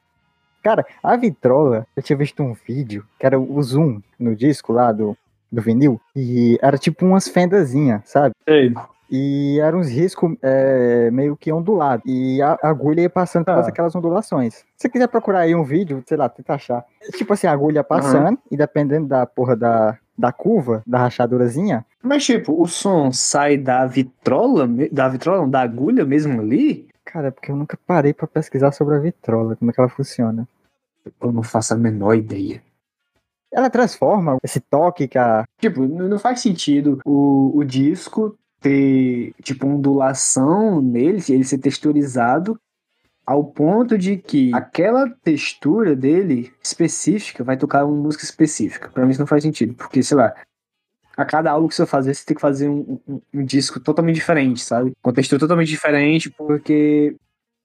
Cara, 0.63 0.85
a 1.01 1.15
vitrola, 1.15 1.87
eu 1.95 2.03
tinha 2.03 2.17
visto 2.17 2.43
um 2.43 2.53
vídeo 2.53 3.05
que 3.19 3.25
era 3.25 3.39
o 3.39 3.63
zoom 3.63 4.01
no 4.19 4.35
disco 4.35 4.73
lá 4.73 4.91
do, 4.91 5.17
do 5.51 5.61
vinil. 5.61 5.99
E 6.15 6.57
era 6.61 6.77
tipo 6.77 7.05
umas 7.05 7.27
fendazinhas, 7.27 8.01
sabe? 8.05 8.35
Ei. 8.45 8.73
E 9.09 9.59
eram 9.61 9.79
uns 9.79 9.87
riscos 9.89 10.35
é, 10.41 11.09
meio 11.11 11.35
que 11.37 11.51
ondulados. 11.51 12.03
E 12.05 12.41
a 12.41 12.57
agulha 12.63 13.01
ia 13.01 13.09
passando 13.09 13.45
por 13.45 13.51
Ah. 13.51 13.55
todas 13.55 13.67
aquelas 13.69 13.95
ondulações. 13.95 14.55
Se 14.55 14.65
você 14.77 14.89
quiser 14.89 15.07
procurar 15.07 15.39
aí 15.41 15.55
um 15.55 15.63
vídeo, 15.63 16.03
sei 16.05 16.17
lá, 16.17 16.27
tenta 16.27 16.53
achar. 16.53 16.83
Tipo 17.13 17.33
assim, 17.33 17.47
a 17.47 17.51
agulha 17.51 17.83
passando, 17.83 18.37
e 18.51 18.57
dependendo 18.57 19.07
da 19.07 19.25
porra 19.25 19.55
da, 19.55 19.97
da 20.17 20.31
curva, 20.31 20.83
da 20.85 20.97
rachadurazinha, 20.99 21.85
Mas 22.03 22.25
tipo, 22.25 22.61
o 22.61 22.67
som 22.67 23.11
sai 23.11 23.57
da 23.57 23.85
vitrola, 23.85 24.67
da 24.91 25.07
vitrola, 25.09 25.47
da 25.47 25.61
agulha 25.61 26.05
mesmo 26.05 26.39
ali? 26.41 26.87
cara, 27.05 27.29
é 27.29 27.31
porque 27.31 27.49
eu 27.51 27.55
nunca 27.55 27.77
parei 27.87 28.13
pra 28.13 28.27
pesquisar 28.27 28.73
sobre 28.73 28.95
a 28.95 28.99
vitrola, 28.99 29.55
como 29.55 29.71
é 29.71 29.73
que 29.73 29.79
ela 29.79 29.87
funciona. 29.89 30.45
Eu 31.21 31.31
não 31.31 31.41
faço 31.41 31.73
a 31.73 31.77
menor 31.77 32.15
ideia. 32.15 32.61
Ela 33.49 33.69
transforma 33.69 34.35
esse 34.43 34.59
toque 34.59 35.07
que 35.07 35.17
a. 35.17 35.45
Tipo, 35.61 35.87
não 35.87 36.19
faz 36.19 36.41
sentido 36.41 36.99
o, 37.05 37.53
o 37.55 37.63
disco 37.63 38.37
ter, 38.59 39.33
tipo, 39.43 39.67
ondulação 39.67 40.81
nele, 40.81 41.21
ele 41.29 41.43
ser 41.43 41.57
texturizado 41.59 42.59
ao 43.25 43.43
ponto 43.43 43.97
de 43.97 44.17
que 44.17 44.51
aquela 44.53 45.09
textura 45.23 45.95
dele 45.95 46.51
específica 46.63 47.43
vai 47.43 47.57
tocar 47.57 47.85
uma 47.85 47.95
música 47.95 48.23
específica. 48.23 48.89
Pra 48.89 49.05
mim 49.05 49.11
isso 49.11 49.19
não 49.19 49.27
faz 49.27 49.43
sentido, 49.43 49.73
porque, 49.73 50.01
sei 50.01 50.17
lá, 50.17 50.33
a 51.17 51.25
cada 51.25 51.51
álbum 51.51 51.67
que 51.67 51.75
você 51.75 51.85
fazer, 51.85 52.13
você 52.13 52.25
tem 52.25 52.35
que 52.35 52.41
fazer 52.41 52.69
um, 52.69 52.99
um- 53.07 53.21
um 53.33 53.43
disco 53.43 53.79
totalmente 53.79 54.15
diferente, 54.15 54.61
sabe? 54.63 54.93
Com 55.01 55.11
textura 55.11 55.39
totalmente 55.39 55.67
diferente, 55.69 56.29
porque, 56.29 57.15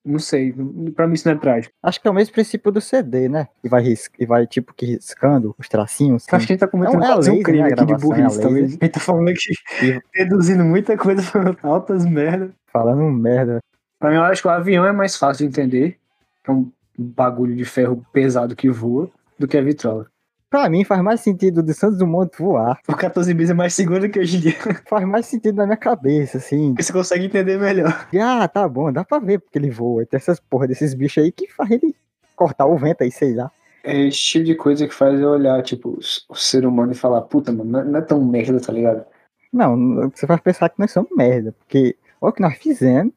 não 0.05 0.19
sei, 0.19 0.53
pra 0.95 1.07
mim 1.07 1.15
isso 1.15 1.29
não 1.29 1.35
é 1.37 1.39
prático. 1.39 1.75
Acho 1.83 2.01
que 2.01 2.09
é 2.09 2.11
o 2.11 2.15
mesmo 2.15 2.35
princípio 2.35 2.73
do 2.73 2.81
CD, 2.81 3.29
né? 3.29 3.49
E 3.63 3.69
vai, 3.69 3.85
e 4.19 4.27
vai 4.27 4.47
tipo 4.47 4.75
que 4.75 4.87
riscando 4.87 5.55
os 5.59 5.69
tracinhos. 5.69 6.27
Eu 6.29 6.37
acho 6.37 6.47
que 6.47 6.53
a 6.53 6.55
gente 6.55 6.61
tá 6.61 6.69
cometendo 6.69 6.99
Não, 6.99 7.05
é 7.05 7.15
quase 7.15 7.31
um 7.31 7.35
laser, 7.35 7.45
crime 7.45 7.63
né, 7.63 7.73
aqui 7.73 7.87
de 7.87 7.93
é 7.93 7.97
burrice 7.97 8.23
laser. 8.23 8.43
também. 8.43 8.65
A 8.65 8.67
gente 8.69 8.89
tá 8.89 9.01
falando 9.01 9.29
aqui, 9.29 9.55
reduzindo 10.15 10.65
muita 10.65 10.97
coisa 10.97 11.23
pra 11.23 11.57
altas 11.63 12.05
merda. 12.05 12.53
Falando 12.73 13.03
merda. 13.11 13.61
Pra 13.99 14.11
mim, 14.11 14.17
eu 14.17 14.23
acho 14.25 14.43
que 14.43 14.49
o 14.49 14.51
avião 14.51 14.85
é 14.85 14.93
mais 14.93 15.17
fácil 15.17 15.47
de 15.47 15.51
entender, 15.53 15.99
que 16.43 16.51
é 16.51 16.55
um 16.55 16.71
bagulho 16.99 17.55
de 17.55 17.65
ferro 17.65 18.05
pesado 18.13 18.57
que 18.57 18.69
voa, 18.69 19.09
do 19.39 19.47
que 19.47 19.57
a 19.57 19.63
vitrola. 19.63 20.07
Pra 20.53 20.69
mim 20.69 20.85
faz 20.85 21.03
mais 21.03 21.21
sentido 21.23 21.63
de 21.63 21.73
Santos 21.73 21.97
Dumont 21.97 22.31
voar. 22.39 22.79
O 22.87 22.95
14 22.95 23.33
bis 23.33 23.49
é 23.49 23.55
mais 23.55 23.73
seguro 23.73 24.09
que 24.11 24.19
hoje 24.21 24.37
em 24.37 24.41
dia, 24.41 24.53
Faz 24.87 25.05
mais 25.09 25.25
sentido 25.25 25.57
na 25.57 25.65
minha 25.65 25.79
cabeça, 25.79 26.37
assim. 26.37 26.69
porque 26.75 26.83
você 26.83 26.93
consegue 26.93 27.25
entender 27.25 27.59
melhor. 27.59 28.07
E, 28.13 28.19
ah, 28.21 28.47
tá 28.47 28.69
bom, 28.69 28.93
dá 28.93 29.03
pra 29.03 29.19
ver 29.19 29.39
porque 29.41 29.59
ele 29.59 29.71
voa. 29.71 30.05
Tem 30.05 30.19
essas 30.19 30.39
porra 30.39 30.69
desses 30.69 30.93
bichos 30.93 31.25
aí 31.25 31.33
que 31.33 31.49
faz 31.51 31.71
ele 31.71 31.97
cortar 32.37 32.67
o 32.67 32.77
vento 32.77 33.03
aí, 33.03 33.11
sei 33.11 33.35
lá. 33.35 33.51
É 33.83 33.99
esse 34.09 34.19
tipo 34.21 34.45
de 34.45 34.55
coisa 34.55 34.87
que 34.87 34.95
faz 34.95 35.19
eu 35.19 35.31
olhar, 35.31 35.61
tipo, 35.63 35.99
o 36.29 36.35
ser 36.37 36.67
humano 36.67 36.93
e 36.93 36.95
falar, 36.95 37.23
puta, 37.23 37.51
mano, 37.51 37.83
não 37.83 37.97
é- 37.99 38.03
é 38.03 38.05
tão 38.05 38.23
merda, 38.23 38.61
tá 38.61 38.73
ligado? 38.75 39.05
Não, 39.51 40.11
você 40.15 40.27
vai 40.27 40.39
pensar 40.39 40.69
que 40.69 40.79
nós 40.79 40.91
somos 40.93 41.11
merda. 41.17 41.55
Porque 41.59 41.97
olha 42.21 42.31
o 42.31 42.33
que 42.35 42.43
nós 42.43 42.55
fizemos. 42.59 43.13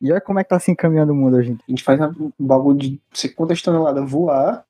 E 0.00 0.12
olha 0.12 0.20
como 0.20 0.38
é 0.38 0.44
que 0.44 0.50
tá 0.50 0.58
se 0.60 0.70
encaminhando 0.70 1.12
o 1.12 1.16
mundo 1.16 1.36
hoje 1.36 1.50
em 1.50 1.54
dia. 1.54 1.64
A 1.68 1.70
gente 1.72 1.82
faz 1.82 2.00
um 2.00 2.30
bagulho 2.38 2.78
de 2.78 3.00
ser 3.12 3.30
quantas 3.30 3.60
toneladas 3.60 4.08
voar 4.08 4.62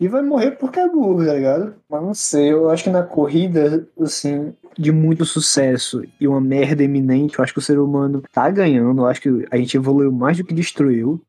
e 0.00 0.08
vai 0.08 0.22
morrer 0.22 0.52
porque 0.52 0.80
é 0.80 0.88
burro, 0.88 1.24
tá 1.24 1.34
ligado? 1.34 1.74
Mas 1.88 2.02
não 2.02 2.14
sei, 2.14 2.52
eu 2.52 2.68
acho 2.70 2.84
que 2.84 2.90
na 2.90 3.02
corrida, 3.02 3.88
assim, 4.00 4.54
de 4.76 4.90
muito 4.90 5.24
sucesso 5.24 6.02
e 6.20 6.26
uma 6.26 6.40
merda 6.40 6.82
eminente, 6.82 7.38
eu 7.38 7.44
acho 7.44 7.52
que 7.52 7.58
o 7.58 7.62
ser 7.62 7.78
humano 7.78 8.22
tá 8.32 8.50
ganhando, 8.50 9.02
eu 9.02 9.06
acho 9.06 9.20
que 9.20 9.46
a 9.50 9.56
gente 9.56 9.76
evoluiu 9.76 10.12
mais 10.12 10.36
do 10.36 10.44
que 10.44 10.54
destruiu. 10.54 11.20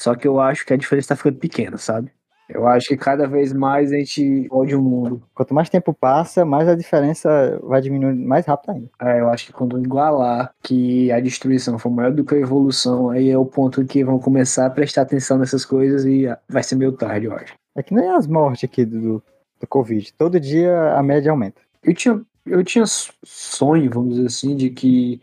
Só 0.00 0.14
que 0.14 0.26
eu 0.26 0.40
acho 0.40 0.66
que 0.66 0.72
a 0.72 0.76
diferença 0.76 1.08
tá 1.08 1.16
ficando 1.16 1.38
pequena, 1.38 1.76
sabe? 1.76 2.10
Eu 2.48 2.66
acho 2.66 2.88
que 2.88 2.96
cada 2.96 3.26
vez 3.26 3.52
mais 3.52 3.92
a 3.92 3.96
gente 3.96 4.46
pode 4.48 4.74
o 4.74 4.82
mundo. 4.82 5.22
Quanto 5.34 5.54
mais 5.54 5.70
tempo 5.70 5.94
passa, 5.94 6.44
mais 6.44 6.68
a 6.68 6.74
diferença 6.74 7.58
vai 7.62 7.80
diminuindo 7.80 8.20
mais 8.26 8.44
rápido 8.44 8.72
ainda. 8.72 8.90
É, 9.00 9.20
eu 9.20 9.28
acho 9.28 9.46
que 9.46 9.52
quando 9.52 9.78
igualar 9.78 10.52
que 10.62 11.10
a 11.10 11.20
destruição 11.20 11.78
for 11.78 11.90
maior 11.90 12.12
do 12.12 12.24
que 12.24 12.34
a 12.34 12.38
evolução, 12.38 13.10
aí 13.10 13.30
é 13.30 13.38
o 13.38 13.46
ponto 13.46 13.80
em 13.80 13.86
que 13.86 14.04
vão 14.04 14.18
começar 14.18 14.66
a 14.66 14.70
prestar 14.70 15.02
atenção 15.02 15.38
nessas 15.38 15.64
coisas 15.64 16.04
e 16.04 16.26
ah, 16.26 16.38
vai 16.48 16.62
ser 16.62 16.74
meio 16.74 16.92
tarde, 16.92 17.26
eu 17.26 17.32
acho. 17.32 17.61
É 17.74 17.82
que 17.82 17.94
nem 17.94 18.08
as 18.08 18.26
mortes 18.26 18.64
aqui 18.64 18.84
do, 18.84 19.22
do, 19.60 19.66
Covid. 19.66 20.12
Todo 20.14 20.38
dia 20.38 20.94
a 20.94 21.02
média 21.02 21.30
aumenta. 21.30 21.60
Eu 21.82 21.94
tinha, 21.94 22.20
eu 22.46 22.62
tinha 22.62 22.84
sonho, 22.86 23.90
vamos 23.90 24.14
dizer 24.14 24.26
assim, 24.26 24.56
de 24.56 24.70
que 24.70 25.20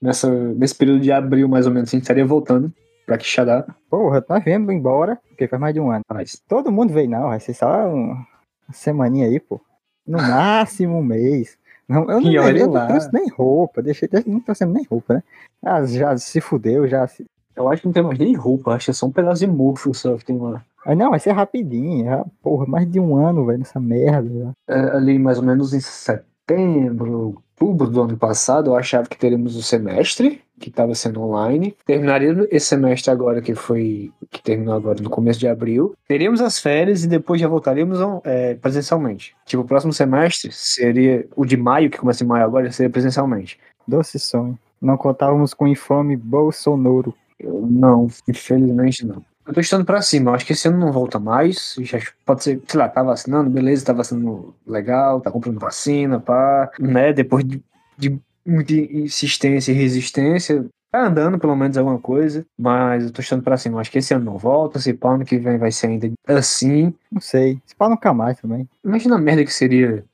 nessa, 0.00 0.30
nesse 0.54 0.74
período 0.74 1.00
de 1.00 1.10
abril, 1.12 1.48
mais 1.48 1.66
ou 1.66 1.72
menos, 1.72 1.88
a 1.88 1.92
gente 1.92 2.02
estaria 2.02 2.26
voltando 2.26 2.72
pra 3.06 3.18
Quixadá. 3.18 3.66
Porra, 3.88 4.24
nós 4.28 4.44
viemos 4.44 4.72
embora, 4.72 5.18
porque 5.28 5.48
faz 5.48 5.60
mais 5.60 5.74
de 5.74 5.80
um 5.80 5.90
ano. 5.90 6.02
Mas 6.12 6.40
Todo 6.46 6.72
mundo 6.72 6.92
veio, 6.92 7.08
não, 7.08 7.28
vai 7.28 7.40
ser 7.40 7.54
só 7.54 7.86
um- 7.88 8.10
uma 8.12 8.72
semaninha 8.72 9.26
aí, 9.26 9.40
pô. 9.40 9.60
No 10.06 10.18
máximo 10.18 10.98
um 10.98 11.02
mês. 11.04 11.56
Não, 11.88 12.10
eu 12.10 12.20
não, 12.20 12.30
eu 12.48 12.66
não 12.66 12.86
trouxe 12.88 13.10
nem 13.12 13.28
roupa, 13.28 13.80
deixei, 13.80 14.08
não 14.26 14.40
trouxe 14.40 14.64
nem 14.66 14.84
roupa, 14.84 15.14
né? 15.14 15.22
Ah, 15.64 15.84
já 15.84 16.16
se 16.16 16.40
fudeu, 16.40 16.86
já 16.86 17.06
se... 17.06 17.24
eu 17.56 17.68
acho 17.68 17.82
que 17.82 17.88
não 17.88 17.92
tem 17.92 18.02
mais 18.02 18.18
nem 18.18 18.34
roupa, 18.34 18.72
acho 18.72 18.86
que 18.86 18.90
é 18.90 18.94
só 18.94 19.06
um 19.06 19.12
pedaço 19.12 19.40
de 19.40 19.46
mofo 19.46 19.94
só 19.94 20.16
que 20.16 20.24
tem 20.24 20.38
lá. 20.38 20.62
Aí 20.84 20.94
não, 20.94 21.10
vai 21.10 21.18
ser 21.18 21.32
rapidinho, 21.32 22.04
já, 22.04 22.24
porra, 22.42 22.66
mais 22.66 22.90
de 22.90 23.00
um 23.00 23.16
ano, 23.16 23.44
velho, 23.46 23.58
nessa 23.58 23.80
merda. 23.80 24.52
É, 24.68 24.78
ali 24.96 25.18
mais 25.18 25.38
ou 25.38 25.44
menos 25.44 25.74
em 25.74 25.80
setembro, 25.80 27.42
outubro 27.60 27.88
do 27.88 28.02
ano 28.02 28.16
passado, 28.16 28.70
eu 28.70 28.76
achava 28.76 29.08
que 29.08 29.16
teríamos 29.16 29.56
o 29.56 29.62
semestre, 29.62 30.40
que 30.60 30.68
estava 30.68 30.94
sendo 30.94 31.22
online. 31.22 31.74
Terminaria 31.84 32.46
esse 32.50 32.66
semestre 32.66 33.10
agora, 33.10 33.40
que 33.40 33.54
foi. 33.54 34.12
que 34.30 34.42
terminou 34.42 34.74
agora 34.74 35.02
no 35.02 35.10
começo 35.10 35.40
de 35.40 35.48
abril. 35.48 35.94
Teríamos 36.06 36.40
as 36.40 36.58
férias 36.58 37.04
e 37.04 37.08
depois 37.08 37.40
já 37.40 37.48
voltaríamos 37.48 37.98
é, 38.24 38.54
presencialmente. 38.54 39.34
Tipo, 39.44 39.62
o 39.62 39.66
próximo 39.66 39.92
semestre 39.92 40.50
seria. 40.52 41.26
O 41.34 41.44
de 41.44 41.56
maio, 41.56 41.90
que 41.90 41.98
começa 41.98 42.22
em 42.22 42.26
maio 42.26 42.44
agora, 42.44 42.70
seria 42.70 42.90
presencialmente. 42.90 43.58
Doce 43.86 44.18
sonho. 44.18 44.58
Não 44.80 44.96
contávamos 44.96 45.54
com 45.54 45.64
o 45.64 45.68
infame 45.68 46.16
Bolsonaro. 46.16 47.14
Eu 47.38 47.66
não, 47.66 48.08
infelizmente 48.28 49.04
não. 49.04 49.24
Eu 49.46 49.54
tô 49.54 49.60
estando 49.60 49.84
pra 49.84 50.02
cima, 50.02 50.30
eu 50.30 50.34
acho 50.34 50.44
que 50.44 50.52
esse 50.52 50.66
ano 50.66 50.78
não 50.78 50.92
volta 50.92 51.20
mais. 51.20 51.76
Já 51.80 51.98
pode 52.24 52.42
ser, 52.42 52.60
sei 52.66 52.80
lá, 52.80 52.88
tá 52.88 53.02
vacinando, 53.02 53.48
beleza, 53.48 53.84
tá 53.84 53.92
vacinando 53.92 54.54
legal, 54.66 55.20
tá 55.20 55.30
comprando 55.30 55.60
vacina, 55.60 56.18
pá. 56.18 56.70
Né? 56.80 57.12
Depois 57.12 57.44
de, 57.44 57.62
de 57.96 58.18
muita 58.44 58.72
insistência 58.74 59.70
e 59.70 59.74
resistência, 59.74 60.68
Tá 60.96 61.06
andando 61.06 61.38
pelo 61.38 61.54
menos 61.54 61.76
alguma 61.76 61.98
coisa, 61.98 62.46
mas 62.56 63.04
eu 63.04 63.12
tô 63.12 63.20
achando 63.20 63.42
pra 63.42 63.58
cima. 63.58 63.80
Acho 63.80 63.90
que 63.90 63.98
esse 63.98 64.14
ano 64.14 64.24
não 64.24 64.38
volta, 64.38 64.78
se 64.78 64.94
pau 64.94 65.12
ano 65.12 65.26
que 65.26 65.38
vem 65.38 65.58
vai 65.58 65.70
ser 65.70 65.88
ainda 65.88 66.10
assim. 66.26 66.94
Não 67.12 67.20
sei. 67.20 67.60
Se 67.66 67.74
pá 67.76 67.86
nunca 67.88 68.14
mais 68.14 68.40
também. 68.40 68.66
Imagina 68.82 69.16
a 69.16 69.18
merda 69.18 69.44
que 69.44 69.52
seria. 69.52 70.04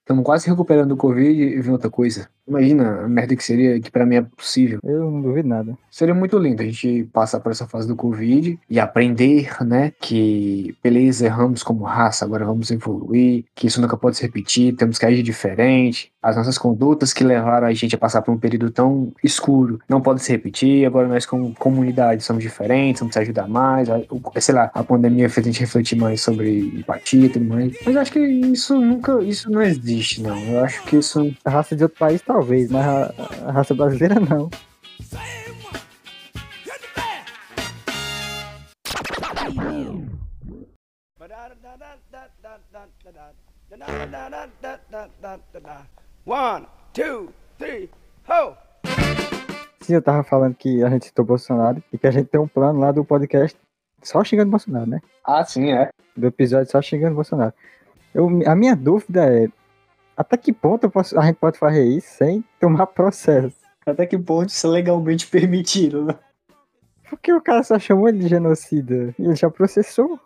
Estamos 0.00 0.24
quase 0.24 0.48
recuperando 0.48 0.88
do 0.88 0.96
Covid 0.96 1.42
e 1.42 1.60
vem 1.60 1.72
outra 1.72 1.90
coisa. 1.90 2.28
Imagina 2.46 3.02
a 3.02 3.08
merda 3.08 3.36
que 3.36 3.44
seria, 3.44 3.80
que 3.80 3.90
pra 3.90 4.06
mim 4.06 4.16
é 4.16 4.22
possível. 4.22 4.80
Eu 4.82 5.10
não 5.10 5.22
duvido 5.22 5.48
nada. 5.48 5.78
Seria 5.90 6.14
muito 6.14 6.38
lindo 6.38 6.62
a 6.62 6.64
gente 6.64 7.04
passar 7.12 7.40
por 7.40 7.52
essa 7.52 7.66
fase 7.66 7.86
do 7.86 7.96
Covid 7.96 8.58
e 8.68 8.80
aprender, 8.80 9.56
né, 9.64 9.92
que 10.00 10.74
beleza, 10.82 11.26
erramos 11.26 11.62
como 11.62 11.84
raça, 11.84 12.24
agora 12.24 12.44
vamos 12.44 12.70
evoluir, 12.70 13.44
que 13.54 13.66
isso 13.66 13.80
nunca 13.80 13.96
pode 13.96 14.16
se 14.16 14.22
repetir, 14.22 14.74
temos 14.74 14.98
que 14.98 15.06
agir 15.06 15.22
diferente. 15.22 16.10
As 16.22 16.36
nossas 16.36 16.58
condutas 16.58 17.12
que 17.12 17.24
levaram 17.24 17.66
a 17.66 17.72
gente 17.72 17.94
a 17.94 17.98
passar 17.98 18.20
por 18.20 18.32
um 18.32 18.38
período 18.38 18.70
tão 18.70 19.10
escuro 19.24 19.80
não 19.88 20.02
podem 20.02 20.22
se 20.22 20.30
repetir. 20.30 20.84
Agora 20.84 21.08
nós, 21.08 21.24
como 21.24 21.54
comunidade, 21.54 22.22
somos 22.22 22.42
diferentes, 22.42 23.00
vamos 23.00 23.14
se 23.14 23.18
ajudar 23.20 23.48
mais. 23.48 23.88
Sei 24.38 24.54
lá, 24.54 24.70
a 24.74 24.84
pandemia 24.84 25.30
fez 25.30 25.46
a 25.46 25.50
gente 25.50 25.60
refletir 25.60 25.96
mais 25.96 26.20
sobre 26.20 26.60
empatia 26.76 27.24
e 27.24 27.28
tudo 27.30 27.46
mais. 27.46 27.74
Mas 27.84 27.94
eu 27.94 28.00
acho 28.00 28.12
que 28.12 28.20
isso 28.20 28.78
nunca, 28.78 29.22
isso 29.22 29.50
não 29.50 29.62
existe, 29.62 30.22
não. 30.22 30.38
Eu 30.38 30.64
acho 30.64 30.82
que 30.84 30.96
isso 30.96 31.34
A 31.44 31.50
raça 31.50 31.74
de 31.74 31.82
outro 31.84 31.98
país 31.98 32.20
talvez, 32.40 32.70
mas 32.70 32.86
a, 32.86 33.48
a 33.48 33.52
raça 33.52 33.74
brasileira 33.74 34.18
não. 34.18 34.48
One, 46.26 46.66
two, 46.92 47.32
three, 47.58 47.90
ho! 48.28 48.56
Sim, 49.82 49.94
eu 49.94 50.02
tava 50.02 50.22
falando 50.22 50.54
que 50.54 50.82
a 50.82 50.88
gente 50.88 51.06
citou 51.06 51.24
Bolsonaro 51.24 51.82
e 51.92 51.98
que 51.98 52.06
a 52.06 52.10
gente 52.10 52.28
tem 52.28 52.40
um 52.40 52.48
plano 52.48 52.78
lá 52.78 52.92
do 52.92 53.04
podcast 53.04 53.58
só 54.02 54.24
xingando 54.24 54.50
Bolsonaro, 54.50 54.88
né? 54.88 55.00
Ah, 55.24 55.44
sim, 55.44 55.72
é. 55.72 55.90
Do 56.16 56.26
episódio 56.26 56.70
só 56.70 56.80
xingando 56.80 57.14
Bolsonaro. 57.14 57.52
Eu, 58.14 58.28
a 58.46 58.54
minha 58.54 58.74
dúvida 58.74 59.24
é 59.26 59.48
até 60.20 60.36
que 60.36 60.52
ponto 60.52 60.88
posso- 60.90 61.18
a 61.18 61.22
gente 61.26 61.36
pode 61.36 61.58
fazer 61.58 61.84
isso 61.84 62.08
sem 62.16 62.44
tomar 62.60 62.86
processo? 62.94 63.56
Até 63.86 64.06
que 64.06 64.18
ponto 64.18 64.48
isso 64.50 64.66
é 64.66 64.70
legalmente 64.70 65.26
permitido, 65.26 66.04
né? 66.04 66.14
Porque 67.08 67.32
o 67.32 67.40
cara 67.40 67.62
só 67.62 67.78
chamou 67.78 68.08
ele 68.08 68.18
de 68.20 68.28
genocida 68.28 69.14
e 69.18 69.24
ele 69.24 69.34
já 69.34 69.50
processou. 69.50 70.18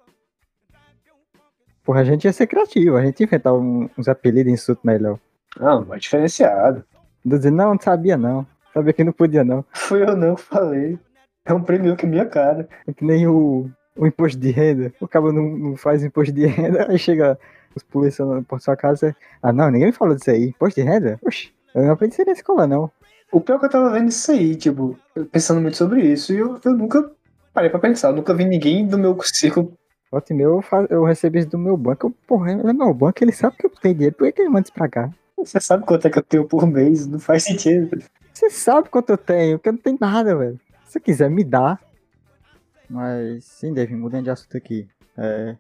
Porra, 1.82 2.00
a 2.00 2.04
gente 2.04 2.24
ia 2.24 2.32
ser 2.32 2.46
criativo, 2.46 2.96
a 2.96 3.04
gente 3.04 3.20
ia 3.20 3.24
inventar 3.26 3.52
um- 3.54 3.88
uns 3.96 4.08
apelidos 4.08 4.50
e 4.50 4.54
insulto 4.54 4.80
melhor. 4.86 5.18
Não, 5.58 5.84
mas 5.84 6.02
diferenciado. 6.02 6.84
Dizer, 7.24 7.50
não, 7.50 7.74
não 7.74 7.80
sabia 7.80 8.16
não. 8.16 8.46
Sabia 8.72 8.92
que 8.92 9.04
não 9.04 9.12
podia 9.12 9.44
não. 9.44 9.64
Fui 9.72 10.02
eu 10.02 10.16
não 10.16 10.34
que 10.34 10.42
falei. 10.42 10.98
É 11.44 11.52
um 11.54 11.62
prêmio 11.62 11.96
que 11.96 12.06
minha 12.06 12.26
cara. 12.26 12.68
É 12.86 12.92
que 12.92 13.04
nem 13.04 13.26
o, 13.26 13.70
o 13.96 14.06
imposto 14.06 14.38
de 14.38 14.50
renda. 14.50 14.92
O 15.00 15.06
cara 15.06 15.30
não, 15.32 15.42
não 15.56 15.76
faz 15.76 16.02
imposto 16.02 16.32
de 16.34 16.46
renda, 16.46 16.86
aí 16.90 16.98
chega 16.98 17.38
os 17.74 17.82
policiais 17.82 18.28
da 18.28 18.58
sua 18.58 18.76
casa. 18.76 19.14
Ah, 19.42 19.52
não, 19.52 19.70
ninguém 19.70 19.88
me 19.88 19.92
falou 19.92 20.14
disso 20.14 20.30
aí. 20.30 20.48
Imposto 20.48 20.80
de 20.80 20.86
renda? 20.86 21.18
Oxi, 21.22 21.52
eu 21.74 21.82
não 21.82 21.92
aprendi 21.92 22.14
isso 22.14 22.24
na 22.24 22.32
escola, 22.32 22.66
não. 22.66 22.90
O 23.32 23.40
pior 23.40 23.56
é 23.56 23.58
que 23.58 23.64
eu 23.66 23.70
tava 23.70 23.90
vendo 23.90 24.08
isso 24.08 24.30
aí, 24.30 24.54
tipo, 24.54 24.96
pensando 25.32 25.60
muito 25.60 25.76
sobre 25.76 26.02
isso, 26.02 26.32
e 26.32 26.36
eu, 26.36 26.60
eu 26.64 26.72
nunca 26.72 27.10
parei 27.52 27.68
pra 27.68 27.80
pensar. 27.80 28.08
Eu 28.08 28.16
nunca 28.16 28.34
vi 28.34 28.44
ninguém 28.44 28.86
do 28.86 28.98
meu 28.98 29.18
círculo. 29.22 29.72
Volta 30.10 30.32
e 30.32 30.36
meia 30.36 30.46
eu, 30.46 30.62
eu 30.90 31.04
recebo 31.04 31.38
isso 31.38 31.48
do 31.48 31.58
meu 31.58 31.76
banco. 31.76 32.06
Eu, 32.06 32.14
porra, 32.26 32.52
ele 32.52 32.68
é 32.68 32.72
meu 32.72 32.94
banco, 32.94 33.22
ele 33.22 33.32
sabe 33.32 33.56
que 33.56 33.66
eu 33.66 33.70
tenho 33.70 33.94
dinheiro. 33.94 34.14
Por 34.14 34.30
que 34.32 34.42
ele 34.42 34.48
manda 34.48 34.62
isso 34.62 34.72
pra 34.72 34.88
cá? 34.88 35.10
Você 35.36 35.60
sabe 35.60 35.84
quanto 35.84 36.06
é 36.06 36.10
que 36.10 36.18
eu 36.18 36.22
tenho 36.22 36.44
por 36.46 36.66
mês? 36.66 37.06
Não 37.06 37.18
faz 37.18 37.42
sentido. 37.42 37.98
Você 38.32 38.50
sabe 38.50 38.88
quanto 38.88 39.10
eu 39.10 39.18
tenho, 39.18 39.58
que 39.58 39.68
eu 39.68 39.72
não 39.72 39.80
tenho 39.80 39.98
nada, 40.00 40.36
velho. 40.36 40.60
Se 40.84 40.92
você 40.92 41.00
quiser, 41.00 41.28
me 41.28 41.42
dá. 41.42 41.78
Mas, 42.88 43.44
sim, 43.44 43.72
David, 43.72 43.96
mudando 43.96 44.24
de 44.24 44.30
assunto 44.30 44.56
aqui. 44.56 44.88
É... 45.16 45.56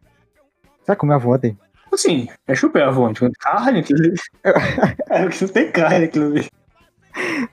Sabe 0.84 0.98
como 0.98 1.12
é 1.12 1.14
a 1.14 1.18
avó 1.18 1.34
ontem? 1.34 1.58
Assim, 1.94 2.28
é 2.46 2.54
chupé 2.54 2.82
a 2.82 2.90
vonte. 2.90 3.20
Quando 3.20 3.32
carne, 3.38 3.80
aquilo. 3.80 4.00
É, 5.08 5.22
porque 5.22 5.44
não 5.44 5.52
tem 5.52 5.70
carne 5.70 6.04
aquilo 6.06 6.26
ali. 6.26 6.48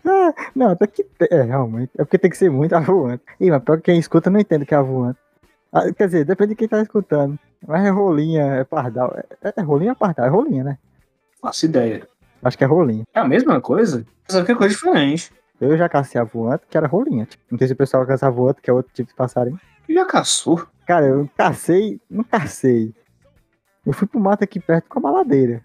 Ah, 0.04 0.34
não, 0.56 0.70
até 0.72 0.88
que 0.88 1.04
tem. 1.04 1.28
É, 1.32 1.44
realmente. 1.44 1.92
É 1.96 2.04
porque 2.04 2.18
tem 2.18 2.32
que 2.32 2.38
ser 2.38 2.50
muito 2.50 2.74
avoante. 2.76 3.24
Ih, 3.40 3.52
mas 3.52 3.64
pior 3.64 3.78
que 3.78 3.84
quem 3.84 4.00
escuta 4.00 4.30
não 4.30 4.40
entende 4.40 4.64
o 4.64 4.68
que 4.68 4.74
é 4.74 4.78
avoante. 4.78 5.20
Ah, 5.72 5.92
quer 5.94 6.08
dizer, 6.08 6.26
depende 6.26 6.50
de 6.50 6.56
quem 6.56 6.68
tá 6.68 6.82
escutando. 6.82 7.38
Mas 7.66 7.86
é 7.86 7.90
rolinha, 7.90 8.44
é 8.56 8.64
pardal. 8.64 9.16
É, 9.44 9.54
é 9.56 9.62
rolinha 9.62 9.92
ou 9.92 9.96
pardal? 9.96 10.26
É 10.26 10.30
rolinha, 10.30 10.64
né? 10.64 10.78
Faço 11.40 11.66
ideia. 11.66 12.08
Acho 12.44 12.58
que 12.58 12.64
é 12.64 12.68
rolinha. 12.68 13.04
É 13.14 13.20
a 13.20 13.28
mesma 13.28 13.62
coisa? 13.62 14.06
Só 14.28 14.44
que 14.44 14.52
é 14.52 14.56
coisa 14.56 14.74
diferente. 14.74 15.32
Eu 15.60 15.78
já 15.78 15.88
cacei 15.88 16.20
a 16.20 16.24
voante, 16.24 16.64
que 16.68 16.76
era 16.76 16.88
rolinha. 16.88 17.26
Tipo, 17.28 17.44
não 17.52 17.58
sei 17.60 17.68
se 17.68 17.74
o 17.74 17.78
pessoal 17.78 18.06
caça 18.08 18.26
a 18.26 18.32
voante, 18.32 18.62
que 18.62 18.70
é 18.70 18.74
outro 18.74 18.92
tipo 18.94 19.10
de 19.10 19.16
passarinho. 19.16 19.60
Já 19.88 20.06
caçou? 20.06 20.66
Cara, 20.88 21.06
eu 21.06 21.30
cacei, 21.38 22.02
não 22.10 22.24
cacei. 22.24 22.92
Eu 23.86 23.94
fui 23.94 24.08
pro 24.08 24.20
mato 24.20 24.44
aqui 24.44 24.60
perto 24.60 24.88
com 24.88 25.00
a 25.00 25.02
maladeira. 25.02 25.62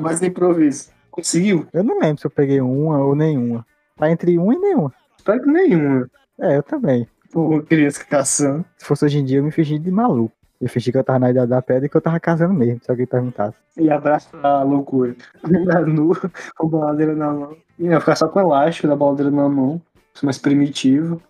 Mas 0.00 0.20
de 0.20 0.26
improviso. 0.26 0.90
Conseguiu? 1.10 1.66
Eu 1.72 1.84
não 1.84 1.98
lembro 1.98 2.20
se 2.20 2.26
eu 2.26 2.30
peguei 2.30 2.60
uma 2.60 2.98
ou 2.98 3.14
nenhuma. 3.14 3.66
Tá 3.96 4.10
entre 4.10 4.38
uma 4.38 4.54
e 4.54 4.58
nenhuma. 4.58 4.92
Espero 5.16 5.42
que 5.42 5.50
nenhuma. 5.50 6.10
É, 6.40 6.56
eu 6.56 6.62
também. 6.62 7.06
Pô, 7.30 7.62
criança 7.62 8.04
caçando. 8.04 8.64
Se 8.76 8.84
fosse 8.84 9.04
hoje 9.04 9.18
em 9.18 9.24
dia, 9.24 9.38
eu 9.38 9.44
me 9.44 9.50
fingi 9.50 9.78
de 9.78 9.90
maluco. 9.90 10.34
Eu 10.60 10.68
fingi 10.68 10.92
que 10.92 10.98
eu 10.98 11.04
tava 11.04 11.18
na 11.18 11.30
idade 11.30 11.50
da 11.50 11.60
pedra 11.60 11.86
e 11.86 11.88
que 11.88 11.96
eu 11.96 12.00
tava 12.00 12.20
casando 12.20 12.54
mesmo, 12.54 12.80
se 12.82 12.90
alguém 12.90 13.06
perguntasse. 13.06 13.56
E 13.76 13.90
abraça 13.90 14.36
a 14.42 14.62
loucura. 14.62 15.14
Nu, 15.86 16.14
com 16.56 16.66
a 16.66 16.70
baladeira 16.70 17.14
na 17.14 17.32
mão. 17.32 17.56
E 17.78 17.86
ia 17.86 18.00
ficar 18.00 18.16
só 18.16 18.28
com 18.28 18.40
elástico 18.40 18.86
da 18.86 18.96
baladeira 18.96 19.30
na 19.30 19.48
mão. 19.48 19.80
Isso 20.14 20.24
é 20.24 20.26
mais 20.26 20.38
primitivo. 20.38 21.20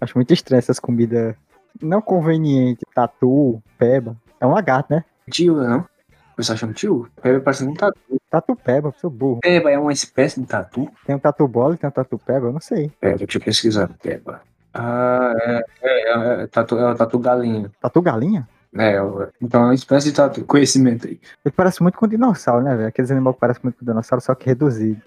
Acho 0.00 0.16
muito 0.16 0.32
estranho 0.32 0.58
essas 0.58 0.78
comidas 0.78 1.34
não 1.80 2.00
convenientes. 2.00 2.84
Tatu, 2.94 3.62
peba. 3.78 4.16
É 4.40 4.46
um 4.46 4.52
lagarto, 4.52 4.92
né? 4.92 5.04
Tio, 5.30 5.56
não? 5.56 5.80
O 5.80 6.36
pessoal 6.36 6.58
chama 6.58 6.72
tio? 6.72 7.08
Peba 7.20 7.40
parece 7.40 7.64
um 7.64 7.74
tatu. 7.74 7.98
Tatu 8.30 8.56
peba, 8.56 8.94
sou 9.00 9.10
burro. 9.10 9.40
Peba 9.40 9.70
é 9.70 9.78
uma 9.78 9.92
espécie 9.92 10.40
de 10.40 10.46
tatu? 10.46 10.88
Tem 11.06 11.16
um 11.16 11.18
tatu 11.18 11.48
bola 11.48 11.74
e 11.74 11.78
tem 11.78 11.88
um 11.88 11.92
tatu 11.92 12.18
peba, 12.18 12.48
eu 12.48 12.52
não 12.52 12.60
sei. 12.60 12.92
Pera, 13.00 13.16
deixa 13.16 13.38
eu 13.38 13.42
pesquisar. 13.42 13.88
Peba. 14.02 14.42
Ah, 14.72 15.32
é. 15.40 15.64
É, 15.82 16.12
é, 16.12 16.42
é, 16.42 16.46
tatu, 16.46 16.78
é 16.78 16.92
o 16.92 16.94
tatu 16.94 17.18
galinha. 17.18 17.72
Tatu 17.80 18.02
galinha? 18.02 18.46
É, 18.76 18.96
é, 18.96 19.00
então 19.40 19.62
é 19.62 19.64
uma 19.64 19.74
espécie 19.74 20.10
de 20.10 20.14
tatu. 20.14 20.44
Conhecimento 20.44 21.06
aí. 21.06 21.18
Ele 21.44 21.54
parece 21.56 21.82
muito 21.82 21.98
com 21.98 22.06
dinossauro, 22.06 22.62
né, 22.62 22.76
velho? 22.76 22.88
Aqueles 22.88 23.10
animais 23.10 23.34
que 23.34 23.40
parecem 23.40 23.62
muito 23.64 23.78
com 23.78 23.86
dinossauro, 23.86 24.22
só 24.22 24.34
que 24.34 24.46
reduzido. 24.46 25.00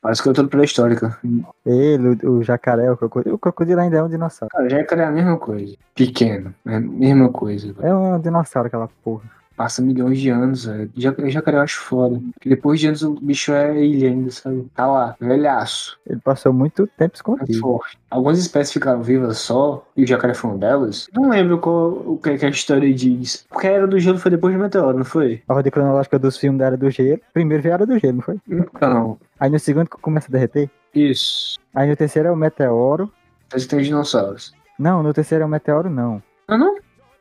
Parece 0.00 0.22
que 0.22 0.28
eu 0.28 0.32
tô 0.32 0.46
pré-histórica. 0.46 1.18
Ele, 1.66 2.08
o, 2.24 2.30
o 2.30 2.42
jacaré, 2.42 2.90
o 2.90 2.96
crocodilo. 2.96 3.34
O 3.34 3.38
crocodilo 3.38 3.80
ainda 3.80 3.98
é 3.98 4.02
um 4.02 4.08
dinossauro. 4.08 4.50
Cara, 4.54 4.68
já 4.68 4.78
é 4.78 5.04
a 5.04 5.10
mesma 5.10 5.36
coisa. 5.36 5.76
Pequeno. 5.94 6.54
É 6.66 6.76
a 6.76 6.80
mesma 6.80 7.30
coisa. 7.30 7.74
É 7.80 7.92
um 7.92 8.20
dinossauro 8.20 8.68
aquela 8.68 8.88
porra. 9.02 9.24
Passa 9.58 9.82
milhões 9.82 10.20
de 10.20 10.30
anos, 10.30 10.66
velho. 10.66 10.88
Já, 10.96 11.12
jacaré 11.26 11.56
eu 11.56 11.62
acho 11.62 11.80
foda. 11.80 12.20
Porque 12.34 12.48
depois 12.48 12.78
de 12.78 12.86
anos 12.86 13.02
o 13.02 13.18
bicho 13.20 13.50
é 13.50 13.84
ilha 13.84 14.08
ainda, 14.08 14.30
sabe? 14.30 14.68
Tá 14.72 14.86
lá, 14.86 15.16
velhaço. 15.20 15.98
Ele 16.06 16.20
passou 16.20 16.52
muito 16.52 16.86
tempo 16.96 17.16
escondido. 17.16 17.58
forte. 17.58 17.98
Algumas 18.08 18.38
espécies 18.38 18.72
ficaram 18.72 19.02
vivas 19.02 19.38
só, 19.38 19.84
e 19.96 20.04
o 20.04 20.06
jacaré 20.06 20.32
foi 20.32 20.50
uma 20.50 20.58
delas. 20.58 21.08
Não 21.12 21.28
lembro 21.28 21.58
qual, 21.58 21.88
o 21.90 22.20
que, 22.22 22.38
que 22.38 22.46
a 22.46 22.50
história 22.50 22.94
diz. 22.94 23.44
Porque 23.50 23.66
a 23.66 23.72
Era 23.72 23.86
do 23.88 23.98
Gelo 23.98 24.18
foi 24.18 24.30
depois 24.30 24.54
do 24.54 24.60
meteoro, 24.60 24.96
não 24.98 25.04
foi? 25.04 25.42
A 25.48 25.54
ordem 25.54 25.72
cronológica 25.72 26.20
dos 26.20 26.36
filmes 26.36 26.60
da 26.60 26.66
Era 26.66 26.76
do 26.76 26.88
Gelo. 26.88 27.20
Primeiro 27.32 27.60
veio 27.60 27.74
a 27.74 27.78
Era 27.78 27.86
do 27.86 27.98
Gelo, 27.98 28.14
não 28.14 28.22
foi? 28.22 28.40
Não. 28.80 29.18
Aí 29.40 29.50
no 29.50 29.58
segundo 29.58 29.90
que 29.90 30.00
começa 30.00 30.28
a 30.28 30.32
derreter. 30.32 30.70
Isso. 30.94 31.58
Aí 31.74 31.88
no 31.88 31.96
terceiro 31.96 32.28
é 32.28 32.30
o 32.30 32.36
meteoro. 32.36 33.12
Que 33.50 33.66
tem 33.66 33.80
os 33.80 33.86
dinossauros. 33.86 34.52
Não, 34.78 35.02
no 35.02 35.12
terceiro 35.12 35.42
é 35.42 35.46
o 35.46 35.50
meteoro, 35.50 35.90
não. 35.90 36.22
Não, 36.48 36.58
não? 36.58 36.76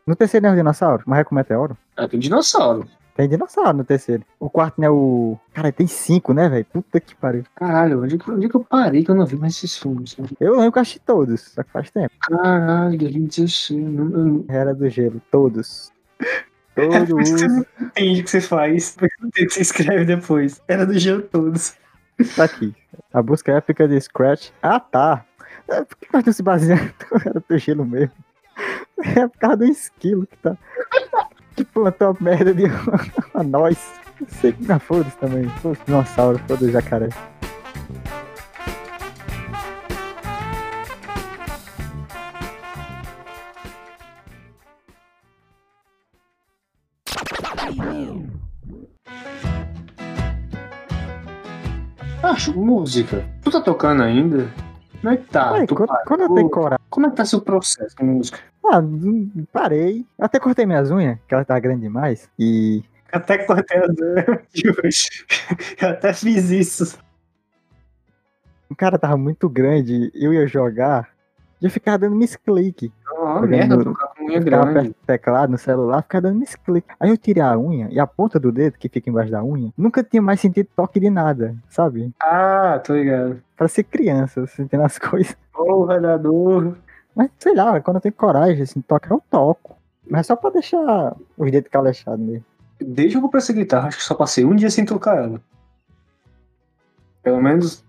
No 0.08 0.16
terceiro 0.16 0.44
não 0.46 0.52
é 0.52 0.54
o 0.54 0.56
dinossauro, 0.56 1.04
mas 1.06 1.20
é 1.20 1.24
com 1.26 1.36
o 1.36 1.36
meteoro. 1.36 1.78
É, 1.98 2.08
tem 2.08 2.18
dinossauro. 2.18 2.88
Tem 3.14 3.28
dinossauro 3.28 3.78
no 3.78 3.84
terceiro. 3.84 4.24
O 4.40 4.50
quarto 4.50 4.80
não 4.80 4.88
é 4.88 4.90
o. 4.90 5.38
Cara, 5.54 5.72
tem 5.72 5.86
cinco, 5.86 6.34
né, 6.34 6.48
velho? 6.48 6.66
Puta 6.66 7.00
que 7.00 7.14
pariu. 7.14 7.44
Caralho, 7.56 8.04
onde, 8.04 8.18
onde 8.30 8.48
que 8.48 8.56
eu 8.56 8.64
parei 8.64 9.04
que 9.04 9.12
eu 9.12 9.16
não 9.16 9.26
vi 9.26 9.36
mais 9.36 9.58
esses 9.58 9.76
filmes? 9.76 10.16
Eu 10.40 10.54
lembro 10.54 10.72
que 10.72 10.78
eu 10.78 10.82
achei 10.82 11.02
todos, 11.06 11.42
só 11.42 11.62
que 11.62 11.72
faz 11.72 11.92
tempo. 11.92 12.14
Caralho, 12.22 12.98
2016. 12.98 13.84
Não, 13.84 14.06
não 14.06 14.46
Era 14.48 14.74
do 14.74 14.88
gelo, 14.88 15.22
todos. 15.30 15.92
Todos. 16.78 17.32
Você 17.32 17.48
não 17.48 17.66
entende 17.82 18.22
o 18.22 18.24
que 18.24 18.30
você 18.30 18.40
faz, 18.40 18.96
porque 18.96 19.16
não 19.20 19.32
tem 19.32 19.46
o 19.46 19.48
que 19.48 19.54
você 19.56 19.62
escreve 19.62 20.06
depois. 20.06 20.62
Era 20.68 20.86
do 20.86 20.94
gelo 21.00 21.24
todos. 21.24 21.74
Tá 22.36 22.44
aqui. 22.44 22.72
A 23.12 23.20
busca 23.20 23.52
épica 23.52 23.88
de 23.88 24.00
Scratch. 24.00 24.52
Ah, 24.62 24.80
tá. 24.80 25.26
É, 25.68 25.84
por 25.84 25.98
que 25.98 26.08
nós 26.14 26.20
estamos 26.20 26.36
se 26.36 26.44
baseando? 26.44 26.94
Era 27.26 27.44
do 27.50 27.58
gelo 27.58 27.84
mesmo. 27.84 28.14
É 29.16 29.28
por 29.28 29.38
causa 29.38 29.58
do 29.58 29.66
esquilo 29.66 30.26
que 30.26 30.38
tá. 30.38 30.58
Que 31.56 31.64
plantou 31.64 32.10
a 32.10 32.24
merda 32.24 32.54
de 32.54 32.66
a 33.34 33.44
nós. 33.44 33.78
Sei, 34.28 34.56
não, 34.60 34.80
foda-se 34.80 35.16
também. 35.18 35.48
Foda-se 35.62 35.86
dinossauro, 35.86 36.40
foda-se 36.48 36.72
jacaré. 36.72 37.10
Acho 52.24 52.54
música. 52.54 53.24
Tu 53.44 53.52
tá 53.52 53.62
tocando 53.62 54.04
ainda? 54.04 54.52
Como 55.02 55.14
é 55.14 55.18
que 55.18 55.26
tá? 55.30 55.50
Quando, 55.50 55.76
parou? 55.88 56.06
quando 56.06 56.22
eu 56.22 56.34
tenho 56.34 56.50
coragem. 56.50 56.86
Como 56.90 57.06
é 57.06 57.10
que 57.10 57.16
tá 57.16 57.26
seu 57.26 57.42
processo 57.42 57.96
com 57.96 58.06
música? 58.06 58.40
Ah, 58.66 58.80
hum, 58.80 59.30
parei. 59.52 60.06
Até 60.20 60.40
cortei 60.40 60.66
minhas 60.66 60.92
unhas, 60.92 61.18
que 61.28 61.34
ela 61.34 61.46
tá 61.46 61.58
grande 61.60 61.82
demais. 61.82 62.30
E. 62.38 62.84
Até 63.12 63.38
cortei 63.40 63.78
as 63.80 63.96
de 64.54 64.70
hoje. 64.70 65.08
Eu 65.82 65.90
até 65.90 66.14
fiz 66.14 66.50
isso. 66.50 67.00
O 68.70 68.76
cara 68.76 69.00
tava 69.00 69.16
muito 69.16 69.48
grande, 69.48 70.12
eu 70.14 70.34
ia 70.34 70.46
jogar. 70.46 71.10
Eu 71.62 71.70
ficava 71.70 71.98
dando 72.00 72.18
misclick. 72.18 72.92
Ah, 73.08 73.40
Olhando- 73.40 73.48
merda, 73.78 73.94
unha 74.28 74.38
Eu 74.38 74.44
ficava 74.44 74.64
perto 74.64 74.74
grande. 74.74 74.90
do 74.90 74.96
teclado, 75.06 75.50
no 75.52 75.58
celular, 75.58 76.02
ficava 76.04 76.22
dando 76.24 76.40
misclick. 76.40 76.88
Aí 77.00 77.10
eu 77.10 77.18
tirei 77.18 77.42
a 77.44 77.58
unha 77.58 77.88
e 77.90 78.00
a 78.00 78.06
ponta 78.08 78.40
do 78.40 78.52
dedo, 78.52 78.78
que 78.78 78.90
fica 78.90 79.10
embaixo 79.10 79.32
da 79.32 79.44
unha, 79.44 79.72
nunca 79.78 80.04
tinha 80.04 80.22
mais 80.22 80.40
sentido 80.40 80.68
toque 80.76 81.00
de 81.00 81.10
nada, 81.10 81.56
sabe? 81.70 82.12
Ah, 82.20 82.80
tô 82.84 82.94
ligado. 82.94 83.42
Parecia 83.56 83.84
criança, 83.84 84.46
sentindo 84.48 84.84
as 84.84 84.98
coisas. 85.00 85.36
Porra 85.54 86.00
da 86.00 86.18
dor. 86.18 86.78
Mas 87.16 87.32
sei 87.40 87.56
lá, 87.56 87.80
quando 87.82 87.98
eu 87.98 88.02
tenho 88.02 88.14
coragem, 88.14 88.62
assim, 88.62 88.82
tocar, 88.82 89.12
eu 89.12 89.22
toco. 89.30 89.76
Mas 90.10 90.22
é 90.22 90.24
só 90.24 90.36
pra 90.36 90.52
deixar 90.52 91.16
os 91.38 91.52
dedos 91.52 91.70
calechados 91.72 92.20
mesmo. 92.24 92.46
Desde 92.80 93.14
que 93.14 93.18
eu 93.18 93.22
comprei 93.22 93.40
essa 93.40 93.54
guitarra, 93.54 93.88
acho 93.88 93.98
que 93.98 94.04
só 94.04 94.14
passei 94.14 94.46
um 94.46 94.56
dia 94.56 94.70
sem 94.70 94.86
tocar 94.86 95.18
ela. 95.18 95.42
Pelo 97.24 97.42
menos 97.42 97.84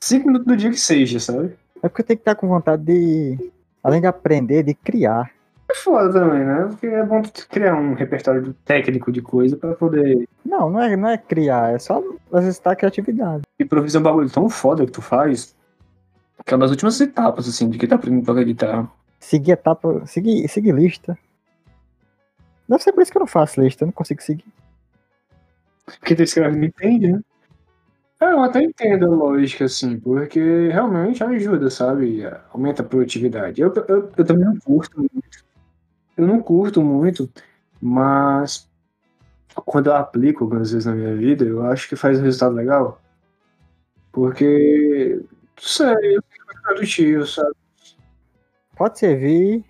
cinco 0.00 0.26
minutos 0.26 0.46
do 0.46 0.56
dia 0.56 0.70
que 0.70 0.76
seja, 0.80 1.20
sabe? 1.20 1.54
É 1.82 1.88
porque 1.88 2.02
eu 2.02 2.06
tenho 2.06 2.18
que 2.18 2.22
estar 2.22 2.34
com 2.34 2.48
vontade 2.48 2.82
de, 2.84 3.52
além 3.82 4.00
de 4.00 4.06
aprender, 4.06 4.62
de 4.62 4.74
criar. 4.74 5.30
É 5.72 5.74
foda 5.74 6.12
também, 6.12 6.44
né? 6.44 6.66
Porque 6.68 6.86
é 6.86 7.02
bom 7.02 7.22
tu 7.22 7.48
criar 7.48 7.74
um 7.74 7.94
repertório 7.94 8.52
técnico 8.64 9.10
de 9.10 9.22
coisa 9.22 9.56
pra 9.56 9.74
poder 9.74 10.28
Não, 10.44 10.68
não 10.68 10.80
é, 10.82 10.94
não 10.94 11.08
é 11.08 11.16
criar, 11.16 11.74
é 11.74 11.78
só 11.78 12.02
exercitar 12.34 12.74
a 12.74 12.76
criatividade. 12.76 13.42
improvisar 13.58 14.00
um 14.00 14.04
bagulho 14.04 14.30
tão 14.30 14.50
foda 14.50 14.84
que 14.84 14.92
tu 14.92 15.00
faz. 15.00 15.56
Que 16.44 16.52
é 16.52 16.56
uma 16.56 16.64
das 16.64 16.72
últimas 16.72 17.00
etapas, 17.00 17.48
assim, 17.48 17.70
de 17.70 17.78
quem 17.78 17.88
tá 17.88 17.94
aprendendo 17.94 18.22
a 18.22 18.26
tocar 18.26 18.44
guitarra. 18.44 18.90
Seguir 19.18 19.52
etapa, 19.52 20.04
seguir, 20.04 20.46
seguir 20.48 20.74
lista. 20.74 21.16
Deve 22.68 22.82
ser 22.82 22.92
por 22.92 23.02
isso 23.02 23.10
que 23.10 23.16
eu 23.16 23.20
não 23.20 23.26
faço 23.26 23.60
lista, 23.60 23.84
eu 23.84 23.86
não 23.86 23.92
consigo 23.92 24.22
seguir. 24.22 24.44
Porque 25.86 26.14
tu 26.14 26.22
escreve 26.22 26.56
não 26.56 26.64
entende, 26.64 27.12
né? 27.12 27.20
É, 28.20 28.26
eu 28.26 28.42
até 28.42 28.62
entendo 28.62 29.06
a 29.06 29.08
lógica, 29.08 29.64
assim, 29.64 29.98
porque 29.98 30.68
realmente 30.68 31.24
ajuda, 31.24 31.70
sabe? 31.70 32.22
Aumenta 32.52 32.82
a 32.82 32.84
produtividade. 32.84 33.60
Eu, 33.60 33.72
eu, 33.88 34.12
eu 34.16 34.24
também 34.24 34.44
não 34.44 34.56
curto 34.58 34.98
muito. 34.98 35.41
Eu 36.16 36.26
não 36.26 36.42
curto 36.42 36.82
muito, 36.82 37.30
mas 37.80 38.68
quando 39.54 39.88
eu 39.88 39.96
aplico 39.96 40.44
algumas 40.44 40.70
vezes 40.70 40.86
na 40.86 40.94
minha 40.94 41.14
vida, 41.14 41.44
eu 41.44 41.64
acho 41.66 41.88
que 41.88 41.96
faz 41.96 42.18
um 42.18 42.22
resultado 42.22 42.54
legal. 42.54 43.00
Porque, 44.10 45.20
não 45.20 45.62
sei, 45.62 46.16
eu 46.16 46.22
fico 46.28 46.46
mais 46.46 46.60
produtivo, 46.60 47.26
sabe? 47.26 47.54
Pode 48.76 48.98
servir, 48.98 49.64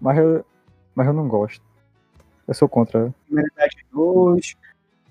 mas 0.00 0.18
eu, 0.18 0.44
mas 0.94 1.06
eu 1.06 1.12
não 1.12 1.28
gosto. 1.28 1.62
Eu 2.46 2.54
sou 2.54 2.68
contra. 2.68 3.14
Comunidade 3.28 3.76
de 3.76 3.86
noite, 3.92 4.56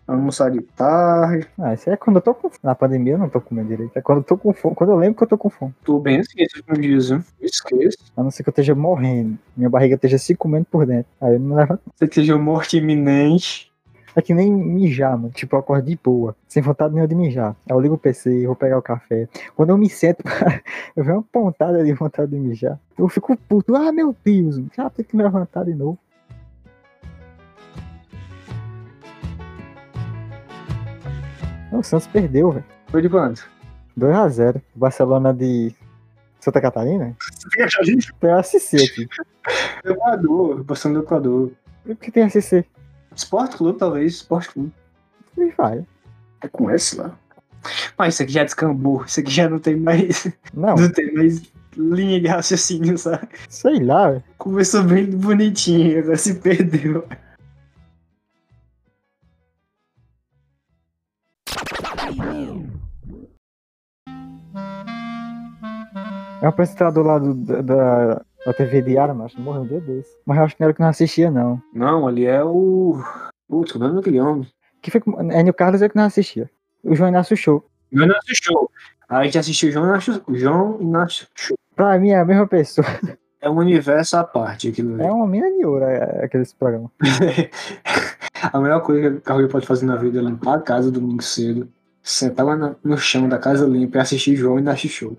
almoçar 0.08 0.50
de 0.50 0.62
tarde. 0.62 1.48
Ah, 1.60 1.74
isso 1.74 1.90
é 1.90 1.98
quando 1.98 2.18
eu 2.18 2.22
tô 2.22 2.34
com 2.34 2.50
fome. 2.50 2.60
Na 2.64 2.74
pandemia 2.74 3.14
eu 3.14 3.18
não 3.18 3.30
tô 3.30 3.42
comendo 3.42 3.68
direito. 3.68 3.92
É 3.96 4.02
quando 4.02 4.20
eu 4.20 4.24
tô 4.24 4.38
com 4.38 4.54
fome. 4.54 4.76
Quando 4.76 4.92
eu 4.92 4.96
lembro 4.96 5.18
que 5.18 5.24
eu 5.24 5.28
tô 5.28 5.38
com 5.38 5.50
fome. 5.50 5.74
Tô 5.84 6.00
bem 6.00 6.20
assim 6.20 6.42
esses 6.42 6.64
dias? 6.80 7.10
Eu 7.10 7.24
esqueço. 7.42 7.98
A 8.16 8.24
não 8.24 8.32
ser 8.32 8.44
que 8.44 8.50
eu 8.50 8.52
esteja 8.52 8.74
morrendo. 8.74 9.38
Minha 9.56 9.70
barriga 9.70 9.96
esteja 9.96 10.18
se 10.18 10.36
comendo 10.36 10.66
por 10.72 10.86
dentro. 10.86 11.12
Aí 11.20 11.34
eu 11.34 11.40
não 11.40 11.56
levo. 11.56 11.80
Você 11.96 12.08
que 12.08 12.16
seja 12.16 12.38
morte 12.38 12.78
iminente. 12.78 13.72
É 14.16 14.22
que 14.22 14.34
nem 14.34 14.52
mijar, 14.52 15.16
mano. 15.16 15.30
Tipo, 15.30 15.56
eu 15.56 15.60
acordo 15.60 15.86
de 15.86 16.00
boa. 16.04 16.36
Sem 16.48 16.64
vontade 16.64 16.92
nenhuma 16.92 17.08
de 17.08 17.14
mijar. 17.14 17.56
Aí 17.70 17.76
eu 17.76 17.80
ligo 17.80 17.94
o 17.94 18.00
PC, 18.00 18.48
vou 18.48 18.56
pegar 18.56 18.80
o 18.80 18.82
café. 18.82 19.30
Quando 19.56 19.70
eu 19.70 19.78
me 19.78 19.88
sento, 19.88 20.24
eu 20.98 21.04
vejo 21.04 21.18
uma 21.18 21.24
pontada 21.32 21.84
de 21.84 21.94
vontade 21.94 22.32
de 22.32 22.40
mijar. 22.40 22.80
Eu 22.98 23.08
fico 23.10 23.38
puto. 23.38 23.76
Ah, 23.76 23.92
meu 23.92 24.16
Deus. 24.26 24.60
Já 24.76 24.90
tem 24.90 25.06
que 25.06 25.16
me 25.16 25.22
levantar 25.22 25.66
de 25.66 25.76
novo. 25.76 26.00
O 31.78 31.84
Santos 31.84 32.08
perdeu, 32.08 32.52
velho. 32.52 32.66
Foi 32.88 33.02
de 33.02 33.10
quanto? 33.10 33.48
2x0. 33.98 34.62
Barcelona 34.76 35.34
de 35.34 35.74
Santa 36.40 36.60
Catarina? 36.60 37.16
Tem 38.20 38.32
ACC 38.32 38.76
aqui. 38.84 39.08
Equador, 39.86 40.64
passando 40.66 41.00
do 41.00 41.06
Equador. 41.06 41.52
Por 41.86 41.96
que 41.96 42.12
tem 42.12 42.24
ACC? 42.24 42.66
Sport 43.16 43.56
Clube, 43.56 43.78
talvez. 43.80 44.14
Sport 44.16 44.48
Clube. 44.54 44.72
E 45.38 45.50
vai. 45.52 45.86
É 46.42 46.48
com 46.48 46.70
esse 46.72 46.96
lá. 46.98 47.12
Mas 47.98 48.14
isso 48.16 48.24
aqui 48.24 48.32
já 48.34 48.44
descambou. 48.44 49.04
Isso 49.06 49.20
aqui 49.20 49.32
já 49.32 49.48
não 49.50 49.60
tem 49.60 49.76
mais. 49.76 50.28
Não, 50.54 50.76
Não 50.76 50.90
tem 50.90 51.14
mais 51.14 51.42
linha 51.76 52.20
de 52.20 52.28
raciocínio, 52.28 52.98
sabe? 52.98 53.28
sei 53.50 53.80
lá, 53.84 54.10
velho. 54.10 54.24
Começou 54.38 54.84
bem 54.84 55.06
bonitinho, 55.06 56.00
agora 56.00 56.18
se 56.18 56.34
perdeu. 56.36 57.06
É 66.42 66.46
um 66.46 66.50
apresentador 66.50 67.06
lá 67.06 67.18
do, 67.18 67.34
da, 67.34 68.22
da, 68.46 68.54
TV 68.54 68.82
Diária, 68.84 69.14
mas 69.14 69.34
morreu 69.36 69.64
um 69.64 69.68
dia 69.68 69.80
desse. 69.82 70.10
Mas 70.26 70.38
eu 70.38 70.44
acho 70.44 70.56
que 70.56 70.62
não 70.62 70.66
era 70.66 70.74
que 70.74 70.82
não 70.82 70.90
assistia, 70.90 71.32
não. 71.32 71.62
Não, 71.74 72.08
ali 72.08 72.26
é 72.26 72.44
o. 72.44 73.02
Putz, 73.48 73.74
o 73.74 73.80
nome 73.80 73.96
daquele 73.96 74.20
homem. 74.20 74.48
Que 74.82 74.92
foi 74.92 75.02
com- 75.02 75.20
Enio 75.32 75.54
Carlos 75.54 75.82
é 75.82 75.90
que 75.90 75.96
não 75.96 76.04
assistia. 76.04 76.50
O 76.84 76.96
João 76.96 77.10
Inácio 77.10 77.36
Show. 77.36 77.66
João 77.92 78.06
Inácio 78.06 78.36
Show. 78.44 78.72
A 79.10 79.24
gente 79.24 79.38
assistiu 79.40 79.72
João 79.72 79.86
Inácio, 79.86 80.22
João 80.30 80.82
Inácio 80.82 81.28
Show. 81.34 81.58
Pra 81.76 81.98
mim 81.98 82.10
é 82.12 82.20
a 82.20 82.26
mesma 82.26 82.48
pessoa. 82.48 82.88
É 83.40 83.48
um 83.48 83.58
universo 83.58 84.18
à 84.18 84.24
parte 84.24 84.68
aquilo. 84.68 85.00
É 85.00 85.12
uma 85.12 85.28
mina 85.28 85.48
de 85.52 85.64
ouro, 85.64 85.86
é, 85.86 86.26
aqueles 86.26 86.52
programas. 86.54 86.90
a 88.42 88.60
melhor 88.60 88.82
coisa 88.82 89.22
que 89.22 89.32
alguém 89.32 89.48
pode 89.48 89.68
fazer 89.68 89.86
na 89.86 89.96
vida 89.96 90.18
é 90.18 90.24
limpar 90.24 90.56
a 90.56 90.62
casa 90.62 90.90
domingo 90.90 91.22
cedo, 91.22 91.70
sentar 92.02 92.44
lá 92.44 92.76
no 92.84 92.98
chão 92.98 93.30
da 93.30 93.38
casa 93.38 93.68
limpa 93.68 94.00
e 94.00 94.02
assistir 94.02 94.36
João 94.36 94.58
Inácio 94.58 94.90
Show. 94.90 95.18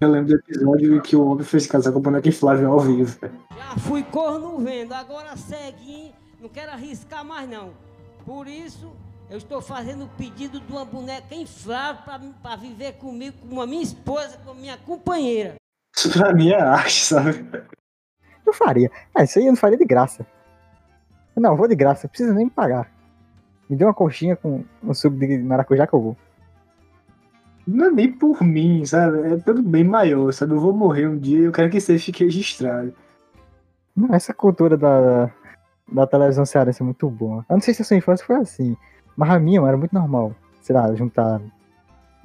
Eu 0.00 0.10
lembro 0.10 0.28
do 0.28 0.34
episódio 0.36 0.96
em 0.96 1.00
que 1.00 1.14
o 1.14 1.24
homem 1.24 1.44
fez 1.44 1.66
casar 1.66 1.92
com 1.92 1.98
o 1.98 2.02
boneco 2.02 2.28
inflável 2.28 2.72
ao 2.72 2.80
vivo. 2.80 3.16
Já 3.56 3.76
fui 3.78 4.02
corno 4.02 4.58
vendo, 4.58 4.92
agora 4.92 5.36
ceguinho, 5.36 6.12
não 6.40 6.48
quero 6.48 6.72
arriscar 6.72 7.24
mais 7.24 7.48
não. 7.48 7.72
Por 8.24 8.48
isso, 8.48 8.92
eu 9.30 9.38
estou 9.38 9.62
fazendo 9.62 10.04
o 10.04 10.08
pedido 10.08 10.60
de 10.60 10.72
uma 10.72 10.84
boneca 10.84 11.34
inflável 11.34 12.32
para 12.42 12.56
viver 12.56 12.94
comigo, 12.94 13.36
com 13.48 13.60
a 13.60 13.66
minha 13.66 13.82
esposa, 13.82 14.36
com 14.44 14.50
a 14.50 14.54
minha 14.54 14.76
companheira. 14.76 15.54
Isso 15.96 16.10
pra 16.10 16.34
mim 16.34 16.50
é 16.50 16.60
arte, 16.60 17.04
sabe? 17.04 17.46
Eu 18.44 18.52
faria. 18.52 18.90
Ah, 19.14 19.22
isso 19.22 19.38
aí 19.38 19.46
eu 19.46 19.52
não 19.52 19.56
faria 19.56 19.78
de 19.78 19.84
graça. 19.84 20.26
Não, 21.36 21.52
eu 21.52 21.56
vou 21.56 21.68
de 21.68 21.74
graça, 21.74 22.06
não 22.06 22.10
precisa 22.10 22.34
nem 22.34 22.46
me 22.46 22.50
pagar. 22.50 22.92
Me 23.68 23.76
dê 23.76 23.84
uma 23.84 23.94
coxinha 23.94 24.36
com 24.36 24.64
um 24.82 24.92
suco 24.92 25.16
de 25.16 25.38
maracujá 25.38 25.86
que 25.86 25.94
eu 25.94 26.00
vou. 26.00 26.16
Não 27.66 27.86
é 27.86 27.90
nem 27.90 28.12
por 28.12 28.42
mim, 28.42 28.84
sabe? 28.84 29.32
É 29.32 29.36
pelo 29.36 29.62
bem 29.62 29.84
maior, 29.84 30.32
sabe? 30.32 30.52
Eu 30.52 30.60
vou 30.60 30.72
morrer 30.72 31.06
um 31.06 31.18
dia 31.18 31.40
e 31.40 31.44
eu 31.44 31.52
quero 31.52 31.70
que 31.70 31.78
isso 31.78 31.98
fique 31.98 32.24
registrado. 32.24 32.92
Não, 33.96 34.14
essa 34.14 34.34
cultura 34.34 34.76
da, 34.76 35.30
da 35.90 36.06
televisão 36.06 36.44
cearense 36.44 36.82
é 36.82 36.84
muito 36.84 37.08
boa. 37.08 37.44
Eu 37.48 37.54
não 37.54 37.60
sei 37.60 37.72
se 37.72 37.82
a 37.82 37.84
sua 37.84 37.96
infância 37.96 38.26
foi 38.26 38.36
assim, 38.36 38.76
mas 39.16 39.30
a 39.30 39.38
minha 39.38 39.60
era 39.66 39.76
muito 39.76 39.94
normal. 39.94 40.34
Sei 40.60 40.74
lá, 40.74 40.94
juntar 40.94 41.40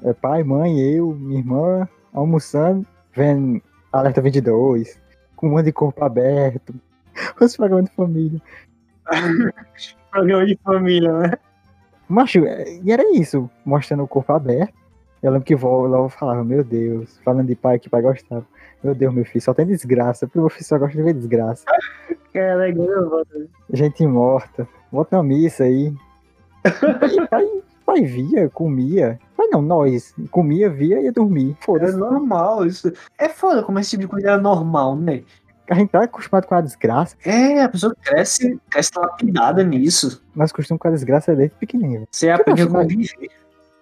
é, 0.04 0.14
pai, 0.14 0.44
mãe, 0.44 0.80
eu, 0.80 1.14
minha 1.14 1.40
irmã, 1.40 1.88
almoçando, 2.14 2.86
vendo 3.14 3.62
Alerta 3.92 4.22
22, 4.22 5.00
com 5.36 5.48
um 5.48 5.52
monte 5.52 5.66
de 5.66 5.74
corpo 5.74 6.04
aberto, 6.04 6.74
os 7.40 7.56
programas 7.56 7.86
de 7.86 7.96
família. 7.96 8.42
Programa 10.12 10.46
de 10.46 10.58
família, 10.64 11.14
né? 11.20 11.32
Macho, 12.08 12.44
é, 12.46 12.80
e 12.84 12.92
era 12.92 13.04
isso, 13.16 13.50
mostrando 13.64 14.04
o 14.04 14.08
corpo 14.08 14.34
aberto. 14.34 14.74
Eu 15.22 15.32
lembro 15.32 15.46
que 15.46 15.56
vó 15.56 15.86
logo 15.86 16.10
falava, 16.10 16.44
meu 16.44 16.64
Deus, 16.64 17.20
falando 17.26 17.48
de 17.48 17.56
pai 17.56 17.78
que 17.80 17.90
pai 17.90 18.02
gostava. 18.02 18.46
Meu 18.84 18.96
Deus, 18.96 19.14
meu 19.14 19.26
filho, 19.26 19.42
só 19.42 19.54
tem 19.54 19.66
desgraça, 19.66 20.26
porque 20.26 20.40
meu 20.40 20.50
filho 20.50 20.64
só 20.66 20.78
gosta 20.78 20.96
de 20.96 21.04
ver 21.04 21.14
desgraça. 21.14 21.66
Eu 22.34 23.10
volto. 23.10 23.50
Gente 23.74 24.06
morta. 24.06 24.68
Volta 24.92 25.18
na 25.18 25.24
missa 25.24 25.64
aí. 25.64 25.92
E 26.66 27.28
pai, 27.86 28.02
via, 28.06 28.48
comia. 28.50 29.20
Pai 29.36 29.48
não, 29.48 29.62
nós. 29.62 30.14
Comia, 30.30 30.70
via 30.70 31.00
e 31.02 31.06
ia 31.06 31.12
dormir. 31.12 31.58
É 31.60 31.66
Foda-se. 31.66 31.98
normal 31.98 32.66
isso. 32.66 32.94
É 33.18 33.28
foda 33.28 33.64
como 33.64 33.80
esse 33.80 33.90
tipo 33.92 34.02
de 34.04 34.08
coisa 34.08 34.32
é 34.32 34.38
normal, 34.38 34.96
né? 34.96 35.24
A 35.70 35.74
gente 35.76 35.90
tá 35.90 36.04
acostumado 36.04 36.46
com 36.48 36.56
a 36.56 36.62
desgraça. 36.62 37.16
É, 37.26 37.62
a 37.64 37.70
pessoa 37.70 37.96
cresce, 38.04 38.60
cresce 38.70 38.92
lapidada 38.96 39.64
nisso. 39.64 40.24
Nós 40.36 40.52
costumamos 40.52 40.82
com 40.82 40.88
a 40.88 40.92
desgraça 40.92 41.36
desde 41.36 41.56
pequenininho. 41.58 42.08
Você 42.12 42.30
aprende 42.30 42.62
a 42.62 42.70
mas- 42.70 42.84
conviver. 42.84 43.30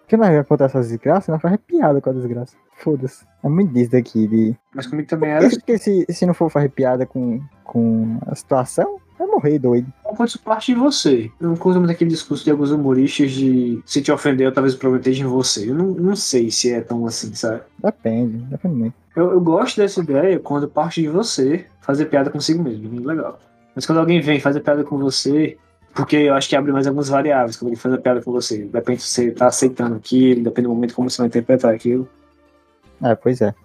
Porque 0.07 0.15
nós 0.15 0.33
acontece 0.37 0.77
essas 0.77 0.87
desgraças, 0.87 1.27
nós 1.27 1.41
fazemos 1.41 1.65
piada 1.67 1.99
com 1.99 2.09
a 2.09 2.13
desgraça. 2.13 2.55
Foda-se. 2.77 3.25
É 3.43 3.49
muito 3.49 3.73
disso 3.73 3.91
daqui. 3.91 4.25
De... 4.25 4.55
Mas 4.73 4.87
comigo 4.87 5.05
também 5.05 5.31
era. 5.31 5.45
Isso 5.45 5.57
porque 5.57 5.77
se, 5.77 6.05
se 6.09 6.25
não 6.25 6.33
for 6.33 6.49
fazer 6.49 6.69
piada 6.69 7.05
com, 7.05 7.41
com 7.65 8.17
a 8.25 8.33
situação, 8.33 9.01
vai 9.19 9.27
morrer 9.27 9.59
doido. 9.59 9.91
quando 10.15 10.29
isso 10.29 10.39
parte 10.39 10.73
de 10.73 10.79
você. 10.79 11.29
Eu 11.41 11.49
não 11.49 11.57
curto 11.57 11.79
muito 11.79 11.91
aquele 11.91 12.09
discurso 12.09 12.45
de 12.45 12.51
alguns 12.51 12.71
humoristas 12.71 13.31
de 13.31 13.81
se 13.85 14.01
te 14.01 14.09
ofendeu, 14.09 14.49
talvez 14.53 14.75
o 14.75 14.77
problema 14.77 15.01
esteja 15.01 15.25
em 15.25 15.27
você. 15.27 15.69
Eu 15.69 15.75
não, 15.75 15.87
não 15.87 16.15
sei 16.15 16.49
se 16.49 16.71
é 16.71 16.79
tão 16.79 17.05
assim, 17.05 17.35
sabe? 17.35 17.63
Depende, 17.83 18.37
depende 18.45 18.75
muito. 18.75 18.93
Eu, 19.13 19.31
eu 19.31 19.41
gosto 19.41 19.75
dessa 19.75 19.99
ideia 19.99 20.39
quando 20.39 20.69
parte 20.69 21.01
de 21.01 21.09
você 21.09 21.65
fazer 21.81 22.05
piada 22.05 22.29
consigo 22.29 22.63
mesmo, 22.63 22.87
muito 22.87 23.05
legal. 23.05 23.39
Mas 23.75 23.85
quando 23.85 23.99
alguém 23.99 24.21
vem 24.21 24.39
fazer 24.39 24.61
piada 24.61 24.85
com 24.85 24.97
você, 24.97 25.57
porque 25.97 26.15
eu 26.15 26.35
acho 26.35 26.47
que 26.47 26.55
abre 26.55 26.71
mais 26.71 26.85
algumas 26.85 27.09
variáveis 27.09 27.57
quando 27.57 27.71
ele 27.71 27.79
faz 27.79 27.95
a 27.95 27.97
piada 27.97 28.21
com 28.21 28.31
você. 28.31 28.65
Depende 28.65 29.01
se 29.01 29.07
você 29.07 29.31
tá 29.31 29.47
aceitando 29.47 29.95
aquilo, 29.95 30.43
depende 30.43 30.67
do 30.67 30.73
momento 30.73 30.93
como 30.93 31.09
você 31.09 31.17
vai 31.17 31.27
interpretar 31.27 31.73
aquilo. 31.73 32.07
É, 33.03 33.15
pois 33.15 33.41
é. 33.41 33.55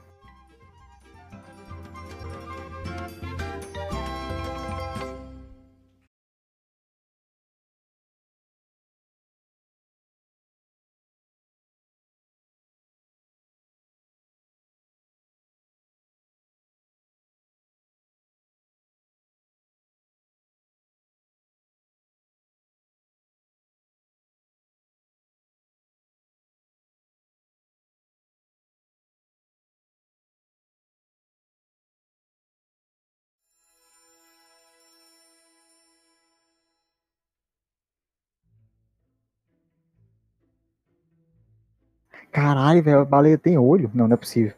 Caralho, 42.32 42.82
velho, 42.82 43.00
a 43.00 43.04
baleia 43.04 43.36
tem 43.36 43.58
olho? 43.58 43.90
Não, 43.94 44.08
não 44.08 44.14
é 44.14 44.16
possível. 44.16 44.54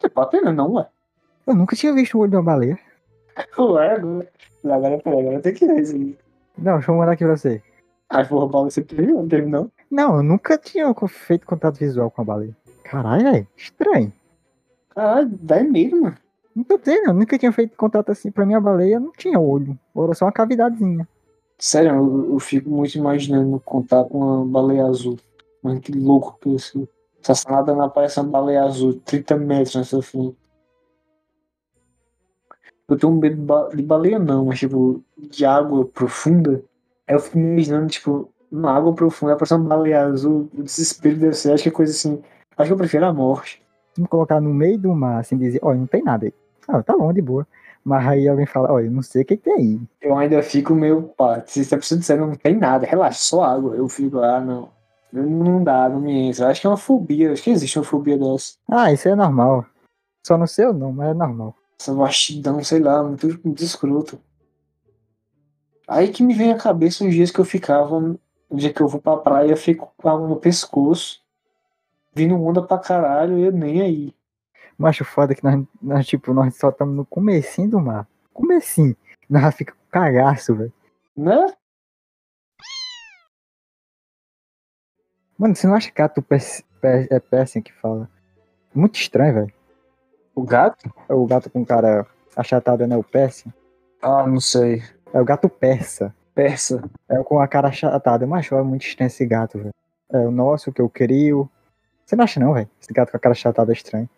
Não 0.00 0.08
pode 0.08 0.30
pena, 0.30 0.52
não, 0.52 0.74
ué. 0.74 0.86
Eu 1.44 1.54
nunca 1.54 1.74
tinha 1.74 1.92
visto 1.92 2.16
o 2.16 2.20
olho 2.20 2.30
de 2.30 2.36
uma 2.36 2.42
baleia. 2.44 2.78
Ué, 3.58 3.94
agora, 4.64 5.02
agora, 5.04 5.40
tem 5.40 5.52
que 5.52 5.64
isso 5.64 5.96
aí. 5.96 6.16
Não, 6.56 6.74
deixa 6.74 6.92
eu 6.92 6.96
mandar 6.96 7.12
aqui 7.12 7.24
pra 7.24 7.36
você. 7.36 7.60
Ai, 8.08 8.28
porra, 8.28 8.48
Paulo, 8.48 8.70
você 8.70 8.82
teve, 8.82 9.12
não 9.12 9.26
teve, 9.26 9.48
não? 9.48 9.70
Não, 9.90 10.16
eu 10.18 10.22
nunca 10.22 10.56
tinha 10.56 10.94
feito 11.08 11.46
contato 11.46 11.78
visual 11.78 12.10
com 12.10 12.22
a 12.22 12.24
baleia. 12.24 12.56
Caralho, 12.84 13.24
velho, 13.24 13.48
estranho. 13.56 14.12
Caralho, 14.90 15.28
dá 15.40 15.62
medo, 15.64 16.00
mano. 16.00 16.16
Não 16.54 16.62
tô 16.62 16.78
dizendo, 16.78 17.08
eu 17.08 17.14
nunca 17.14 17.38
tinha 17.38 17.50
feito 17.50 17.76
contato 17.76 18.12
assim. 18.12 18.30
Pra 18.30 18.46
mim, 18.46 18.54
a 18.54 18.60
baleia 18.60 19.00
não 19.00 19.10
tinha 19.10 19.40
olho. 19.40 19.78
Era 19.96 20.14
só 20.14 20.26
uma 20.26 20.32
cavidadezinha. 20.32 21.08
Sério, 21.58 21.90
eu, 21.92 22.34
eu 22.34 22.38
fico 22.38 22.68
muito 22.68 22.96
imaginando 22.96 23.58
contar 23.64 24.04
com 24.04 24.18
uma 24.18 24.44
baleia 24.44 24.84
azul. 24.84 25.18
Mano, 25.62 25.80
que 25.80 25.92
louco 25.92 26.38
que 26.40 26.50
isso. 26.50 26.88
Não 27.48 27.82
aparece 27.82 28.18
uma 28.18 28.28
baleia 28.28 28.64
azul, 28.64 29.00
30 29.04 29.36
metros 29.36 29.76
na 29.76 29.84
sua 29.84 30.02
frente. 30.02 30.36
Eu 32.88 32.98
tenho 32.98 33.12
medo 33.12 33.36
de, 33.36 33.42
ba- 33.42 33.68
de 33.68 33.82
baleia, 33.82 34.18
não, 34.18 34.46
mas 34.46 34.58
tipo, 34.58 35.02
de 35.16 35.44
água 35.44 35.86
profunda. 35.86 36.62
Aí 37.06 37.14
eu 37.14 37.20
fico 37.20 37.38
me 37.38 37.52
imaginando, 37.52 37.86
tipo, 37.86 38.28
numa 38.50 38.72
água 38.72 38.92
profunda, 38.94 39.32
aparece 39.32 39.54
uma 39.54 39.68
baleia 39.68 40.04
azul, 40.04 40.48
o 40.52 40.62
desespero 40.62 41.16
deve 41.16 41.34
ser, 41.34 41.52
acho 41.52 41.62
que 41.62 41.68
é 41.68 41.72
coisa 41.72 41.92
assim. 41.92 42.22
Acho 42.56 42.68
que 42.68 42.72
eu 42.72 42.76
prefiro 42.76 43.06
a 43.06 43.12
morte. 43.12 43.62
Se 43.94 44.00
me 44.00 44.08
colocar 44.08 44.40
no 44.40 44.52
meio 44.52 44.78
do 44.78 44.94
mar, 44.94 45.20
assim, 45.20 45.38
dizer, 45.38 45.60
olha, 45.62 45.78
não 45.78 45.86
tem 45.86 46.02
nada 46.02 46.26
aí. 46.26 46.34
Ah, 46.68 46.82
tá 46.82 46.96
bom, 46.96 47.12
de 47.12 47.22
boa. 47.22 47.46
Mas 47.84 48.06
aí 48.06 48.28
alguém 48.28 48.46
fala, 48.46 48.70
olha, 48.72 48.90
não 48.90 49.02
sei 49.02 49.22
o 49.22 49.24
que, 49.24 49.36
que 49.36 49.42
tem 49.44 49.54
aí. 49.54 49.80
Eu 50.00 50.16
ainda 50.16 50.42
fico 50.42 50.74
meio, 50.74 51.02
pá, 51.16 51.42
se 51.46 51.64
você 51.64 51.76
precisa 51.76 52.00
dizer, 52.00 52.18
não 52.18 52.34
tem 52.34 52.56
nada, 52.56 52.86
relaxa, 52.86 53.18
só 53.20 53.42
água. 53.42 53.74
Eu 53.74 53.88
fico, 53.88 54.18
ah, 54.18 54.40
não. 54.40 54.70
Não 55.12 55.62
dá, 55.62 55.88
não 55.88 56.00
me 56.00 56.28
entra. 56.28 56.48
Acho 56.48 56.60
que 56.60 56.66
é 56.66 56.70
uma 56.70 56.76
fobia, 56.76 57.32
acho 57.32 57.42
que 57.42 57.50
existe 57.50 57.78
uma 57.78 57.84
fobia 57.84 58.16
dessa. 58.16 58.54
Ah, 58.70 58.92
isso 58.92 59.08
é 59.08 59.14
normal. 59.14 59.66
Só 60.26 60.38
não 60.38 60.46
sei 60.46 60.66
o 60.66 60.72
não, 60.72 60.92
mas 60.92 61.10
é 61.10 61.14
normal. 61.14 61.54
Essa 61.78 61.92
vastidão, 61.92 62.62
sei 62.64 62.80
lá, 62.80 63.02
muito, 63.02 63.26
muito 63.44 63.62
escroto. 63.62 64.18
Aí 65.86 66.08
que 66.08 66.22
me 66.22 66.32
vem 66.32 66.52
à 66.52 66.56
cabeça 66.56 67.04
os 67.04 67.12
dias 67.12 67.30
que 67.30 67.38
eu 67.38 67.44
ficava, 67.44 68.00
no 68.00 68.18
dia 68.52 68.72
que 68.72 68.80
eu 68.80 68.88
vou 68.88 69.00
pra 69.00 69.16
praia, 69.16 69.56
fico 69.56 69.92
com 69.96 70.08
a 70.08 70.16
mão 70.16 70.28
no 70.28 70.36
pescoço, 70.36 71.20
vindo 72.14 72.40
onda 72.42 72.62
pra 72.62 72.78
caralho 72.78 73.38
e 73.38 73.42
eu 73.42 73.52
nem 73.52 73.82
aí. 73.82 74.14
Mas 74.78 74.98
o 75.00 75.04
foda 75.04 75.34
que 75.34 75.44
nós, 75.44 75.62
nós, 75.82 76.06
tipo, 76.06 76.32
nós 76.32 76.56
só 76.56 76.70
estamos 76.70 76.96
no 76.96 77.04
comecinho 77.04 77.68
do 77.68 77.80
mar. 77.80 78.06
Comecinho. 78.32 78.96
Nós 79.28 79.54
fica 79.54 79.72
com 79.72 79.90
cagaço, 79.90 80.54
velho. 80.54 80.72
Né? 81.16 81.52
Mano, 85.38 85.54
você 85.54 85.66
não 85.66 85.74
acha 85.74 85.90
gato 85.94 86.24
é 86.82 87.20
péssimo 87.20 87.64
que 87.64 87.72
fala? 87.72 88.08
Muito 88.74 88.96
estranho, 88.96 89.34
velho. 89.34 89.52
O 90.34 90.42
gato? 90.42 90.92
É 91.08 91.14
o 91.14 91.26
gato 91.26 91.50
com 91.50 91.64
cara 91.64 92.06
achatado, 92.34 92.86
né? 92.86 92.96
O 92.96 93.04
péssimo. 93.04 93.52
Ah, 94.00 94.26
não 94.26 94.40
sei. 94.40 94.82
É 95.12 95.20
o 95.20 95.24
gato 95.24 95.48
persa. 95.48 96.14
Persa. 96.34 96.82
É 97.08 97.20
o 97.20 97.24
com 97.24 97.38
a 97.40 97.46
cara 97.46 97.68
achatada. 97.68 98.26
Mas 98.26 98.50
é 98.50 98.62
muito 98.62 98.86
estranho 98.86 99.08
esse 99.08 99.26
gato, 99.26 99.58
velho. 99.58 99.74
É 100.10 100.18
o 100.18 100.30
nosso 100.30 100.72
que 100.72 100.80
eu 100.80 100.88
crio. 100.88 101.48
Você 102.04 102.16
não 102.16 102.24
acha 102.24 102.40
não, 102.40 102.54
velho? 102.54 102.68
Esse 102.80 102.92
gato 102.92 103.10
com 103.10 103.16
a 103.16 103.20
cara 103.20 103.32
achatada 103.32 103.72
é 103.72 103.74
estranho. 103.74 104.08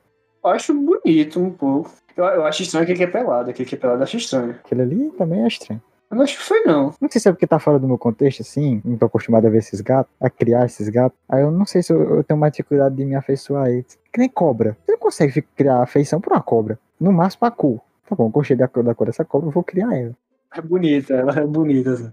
Eu 0.43 0.51
acho 0.51 0.75
bonito 0.75 1.41
um 1.41 1.51
pouco. 1.51 1.91
Eu, 2.17 2.25
eu 2.25 2.45
acho 2.45 2.63
estranho 2.63 2.85
aquele 2.85 2.99
que 2.99 3.05
é 3.05 3.09
pelado. 3.09 3.51
Aquele 3.51 3.69
que 3.69 3.75
é 3.75 3.79
pelado 3.79 4.01
eu 4.01 4.05
acho 4.05 4.17
estranho. 4.17 4.53
Aquele 4.65 4.83
ali 4.83 5.11
também 5.13 5.43
é 5.43 5.49
estranho. 5.49 5.83
Eu 6.11 6.17
não 6.17 6.25
acho 6.25 6.37
que 6.37 6.45
foi, 6.45 6.61
não. 6.63 6.95
Não 7.01 7.11
sei 7.11 7.21
se 7.21 7.29
é 7.29 7.33
porque 7.33 7.47
tá 7.47 7.59
fora 7.59 7.79
do 7.79 7.89
meu 7.89 7.99
contexto, 7.99 8.43
assim. 8.43 8.81
Não 8.85 8.97
tô 8.97 9.07
acostumado 9.07 9.47
a 9.47 9.51
ver 9.51 9.59
esses 9.59 9.81
gatos, 9.81 10.13
a 10.21 10.31
criar 10.31 10.65
esses 10.65 10.89
gatos. 10.89 11.19
Aí 11.29 11.43
eu 11.43 11.51
não 11.51 11.67
sei 11.67 11.83
se 11.83 11.93
eu, 11.93 12.17
eu 12.17 12.25
tenho 12.25 12.39
mais 12.39 12.53
dificuldade 12.53 12.95
de 12.95 13.05
me 13.05 13.15
afeiçoar 13.15 13.65
a 13.65 13.71
eles. 13.71 13.99
Que 14.13 14.21
nem 14.21 14.29
cobra. 14.29 14.77
Você 14.85 14.93
não 14.93 14.99
consegue 14.99 15.43
criar 15.43 15.83
afeição 15.83 16.21
por 16.21 16.33
uma 16.33 16.43
cobra. 16.43 16.79
No 17.01 17.13
máximo 17.13 17.47
a 17.47 17.51
cor. 17.51 17.81
Tá 18.09 18.15
bom, 18.15 18.29
gostei 18.29 18.57
da 18.57 18.69
cor, 18.69 18.85
da 18.85 18.95
cor 18.95 19.07
dessa 19.07 19.25
cobra, 19.25 19.49
eu 19.49 19.53
vou 19.53 19.65
criar 19.65 19.97
ela. 19.97 20.15
É 20.55 20.61
bonita, 20.61 21.15
ela 21.15 21.41
é 21.41 21.47
bonita. 21.47 21.93
assim. 21.93 22.13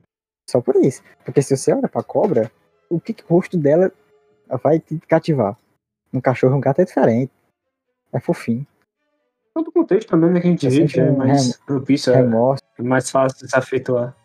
Só 0.49 0.61
por 0.61 0.75
isso. 0.77 1.03
Porque 1.23 1.41
se 1.41 1.55
você 1.55 1.73
olha 1.73 1.87
pra 1.87 2.01
cobra, 2.01 2.51
o 2.89 2.99
que, 2.99 3.13
que 3.13 3.23
o 3.23 3.35
rosto 3.35 3.57
dela 3.57 3.91
vai 4.63 4.79
te 4.79 4.97
cativar? 5.07 5.55
Um 6.13 6.19
cachorro 6.19 6.55
e 6.55 6.57
um 6.57 6.61
gato 6.61 6.81
é 6.81 6.85
diferente. 6.85 7.31
É 8.11 8.19
fofinho. 8.19 8.65
Todo 9.53 9.71
contexto 9.71 10.09
também, 10.09 10.31
né, 10.31 10.39
que 10.39 10.47
a 10.47 10.51
gente 10.51 10.65
Eu 10.65 10.71
vive 10.71 10.99
é 10.99 11.11
um 11.11 11.17
mais 11.17 11.57
propício, 11.57 12.13
é, 12.13 12.17
Remorso. 12.17 12.63
é 12.79 12.81
mais 12.83 13.09
fácil 13.09 13.37
de 13.39 13.49
se 13.49 13.57
afetuar. 13.57 14.15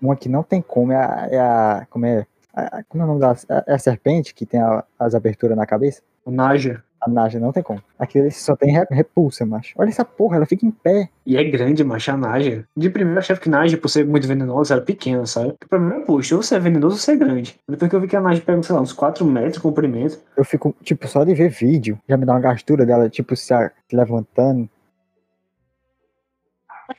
Uma 0.00 0.16
que 0.16 0.28
não 0.28 0.42
tem 0.42 0.60
como 0.62 0.92
é 0.92 0.96
a. 0.96 1.28
É 1.30 1.38
a 1.38 1.86
como 1.90 2.06
é? 2.06 2.26
a- 2.54 2.82
como 2.88 3.02
é 3.02 3.06
o 3.06 3.08
nome 3.08 3.20
da. 3.20 3.36
É 3.66 3.74
a 3.74 3.78
serpente 3.78 4.34
que 4.34 4.44
tem 4.46 4.60
a- 4.60 4.82
as 4.98 5.14
aberturas 5.14 5.56
na 5.56 5.66
cabeça? 5.66 6.02
O 6.24 6.30
Naja. 6.30 6.82
A 7.00 7.08
Naja 7.08 7.40
não 7.40 7.50
tem 7.52 7.62
como. 7.62 7.82
Aquilo 7.98 8.24
ali 8.24 8.32
só 8.32 8.54
tem 8.54 8.72
re- 8.72 8.86
repulsa, 8.90 9.46
macho. 9.46 9.74
Olha 9.78 9.88
essa 9.88 10.04
porra, 10.04 10.36
ela 10.36 10.44
fica 10.46 10.66
em 10.66 10.70
pé. 10.70 11.08
E 11.24 11.36
é 11.36 11.44
grande, 11.44 11.82
macho, 11.82 12.10
a 12.10 12.16
Naja. 12.16 12.64
De 12.76 12.90
primeiro 12.90 13.16
eu 13.16 13.20
achava 13.20 13.40
que 13.40 13.48
Naja, 13.48 13.78
por 13.78 13.88
ser 13.88 14.04
muito 14.06 14.28
venenosa, 14.28 14.74
era 14.74 14.82
pequena, 14.82 15.24
sabe? 15.24 15.54
Pra 15.68 15.78
mim, 15.78 15.94
é, 15.94 16.00
poxa, 16.00 16.36
ou 16.36 16.42
você 16.42 16.56
é 16.56 16.58
venenoso 16.58 16.96
ou 16.96 16.98
você 17.00 17.12
é 17.12 17.16
grande. 17.16 17.58
Depois 17.68 17.88
que 17.88 17.96
eu 17.96 18.00
vi 18.00 18.06
que 18.08 18.16
a 18.16 18.20
Naja 18.20 18.42
pega, 18.42 18.62
sei 18.62 18.74
lá, 18.74 18.82
uns 18.82 18.92
4 18.92 19.24
metros 19.24 19.54
de 19.54 19.60
comprimento. 19.60 20.18
Eu 20.36 20.44
fico, 20.44 20.74
tipo, 20.82 21.08
só 21.08 21.24
de 21.24 21.34
ver 21.34 21.48
vídeo. 21.48 21.98
Já 22.08 22.16
me 22.18 22.26
dá 22.26 22.32
uma 22.34 22.40
gastura 22.40 22.84
dela, 22.84 23.08
tipo, 23.08 23.34
se 23.34 23.54
levantando. 23.92 24.68